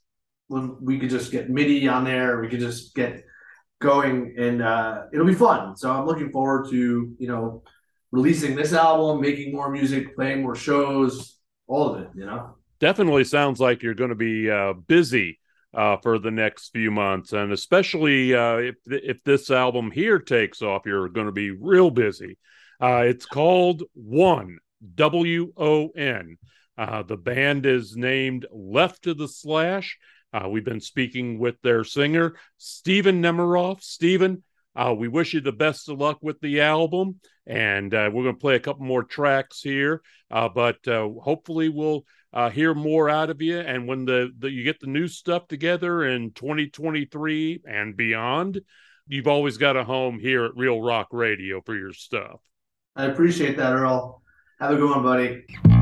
we 0.49 0.99
could 0.99 1.09
just 1.09 1.31
get 1.31 1.49
MIDI 1.49 1.87
on 1.87 2.03
there, 2.03 2.41
we 2.41 2.49
could 2.49 2.59
just 2.59 2.93
get 2.93 3.23
going, 3.79 4.35
and 4.37 4.61
uh, 4.61 5.03
it'll 5.13 5.25
be 5.25 5.33
fun. 5.33 5.75
So 5.77 5.91
I'm 5.91 6.05
looking 6.05 6.31
forward 6.31 6.69
to 6.69 7.15
you 7.17 7.27
know 7.27 7.63
releasing 8.11 8.55
this 8.55 8.73
album, 8.73 9.21
making 9.21 9.53
more 9.53 9.69
music, 9.69 10.15
playing 10.15 10.41
more 10.43 10.55
shows, 10.55 11.37
all 11.67 11.93
of 11.93 12.01
it. 12.01 12.09
You 12.15 12.25
know. 12.25 12.55
definitely 12.79 13.23
sounds 13.23 13.59
like 13.59 13.83
you're 13.83 13.93
going 13.93 14.09
to 14.09 14.15
be 14.15 14.49
uh, 14.49 14.73
busy 14.73 15.39
uh, 15.73 15.97
for 15.97 16.19
the 16.19 16.31
next 16.31 16.69
few 16.69 16.91
months, 16.91 17.33
and 17.33 17.51
especially 17.51 18.35
uh, 18.35 18.57
if 18.57 18.75
if 18.87 19.23
this 19.23 19.49
album 19.49 19.91
here 19.91 20.19
takes 20.19 20.61
off, 20.61 20.83
you're 20.85 21.09
going 21.09 21.27
to 21.27 21.31
be 21.31 21.51
real 21.51 21.89
busy. 21.89 22.37
Uh, 22.81 23.03
it's 23.05 23.27
called 23.27 23.83
One 23.93 24.57
W 24.95 25.53
O 25.55 25.89
N. 25.89 26.37
Uh, 26.77 27.03
the 27.03 27.17
band 27.17 27.67
is 27.67 27.95
named 27.95 28.47
Left 28.51 29.03
to 29.03 29.13
the 29.13 29.27
Slash. 29.27 29.99
Uh, 30.33 30.47
we've 30.49 30.65
been 30.65 30.81
speaking 30.81 31.37
with 31.37 31.61
their 31.61 31.83
singer 31.83 32.35
Stephen 32.57 33.21
Nemeroff. 33.21 33.83
Stephen, 33.83 34.43
uh, 34.75 34.95
we 34.97 35.07
wish 35.07 35.33
you 35.33 35.41
the 35.41 35.51
best 35.51 35.89
of 35.89 35.99
luck 35.99 36.19
with 36.21 36.39
the 36.39 36.61
album, 36.61 37.19
and 37.45 37.93
uh, 37.93 38.09
we're 38.11 38.23
going 38.23 38.35
to 38.35 38.41
play 38.41 38.55
a 38.55 38.59
couple 38.59 38.85
more 38.85 39.03
tracks 39.03 39.61
here. 39.61 40.01
Uh, 40.31 40.49
but 40.49 40.87
uh, 40.87 41.07
hopefully, 41.21 41.69
we'll 41.69 42.03
uh, 42.33 42.49
hear 42.49 42.73
more 42.73 43.09
out 43.09 43.29
of 43.29 43.43
you. 43.43 43.59
And 43.59 43.87
when 43.87 44.05
the, 44.05 44.31
the 44.39 44.49
you 44.49 44.63
get 44.63 44.79
the 44.79 44.87
new 44.87 45.07
stuff 45.07 45.47
together 45.47 46.03
in 46.03 46.31
2023 46.31 47.61
and 47.67 47.95
beyond, 47.95 48.61
you've 49.07 49.27
always 49.27 49.57
got 49.57 49.77
a 49.77 49.83
home 49.83 50.17
here 50.17 50.45
at 50.45 50.55
Real 50.55 50.81
Rock 50.81 51.09
Radio 51.11 51.61
for 51.61 51.75
your 51.75 51.93
stuff. 51.93 52.39
I 52.95 53.05
appreciate 53.05 53.57
that, 53.57 53.73
Earl. 53.73 54.21
Have 54.59 54.71
a 54.71 54.75
good 54.75 54.89
one, 54.89 55.03
buddy. 55.03 55.80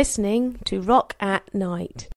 Listening 0.00 0.58
to 0.64 0.80
Rock 0.80 1.14
at 1.20 1.54
Night. 1.54 2.08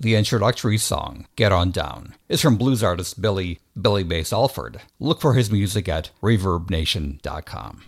The 0.00 0.14
introductory 0.14 0.78
song, 0.78 1.26
Get 1.36 1.52
On 1.52 1.70
Down, 1.70 2.14
is 2.30 2.40
from 2.40 2.56
blues 2.56 2.82
artist 2.82 3.20
Billy 3.20 3.58
Billy 3.78 4.02
Bass 4.02 4.32
Alford. 4.32 4.80
Look 4.98 5.20
for 5.20 5.34
his 5.34 5.50
music 5.50 5.90
at 5.90 6.10
ReverbNation.com. 6.22 7.76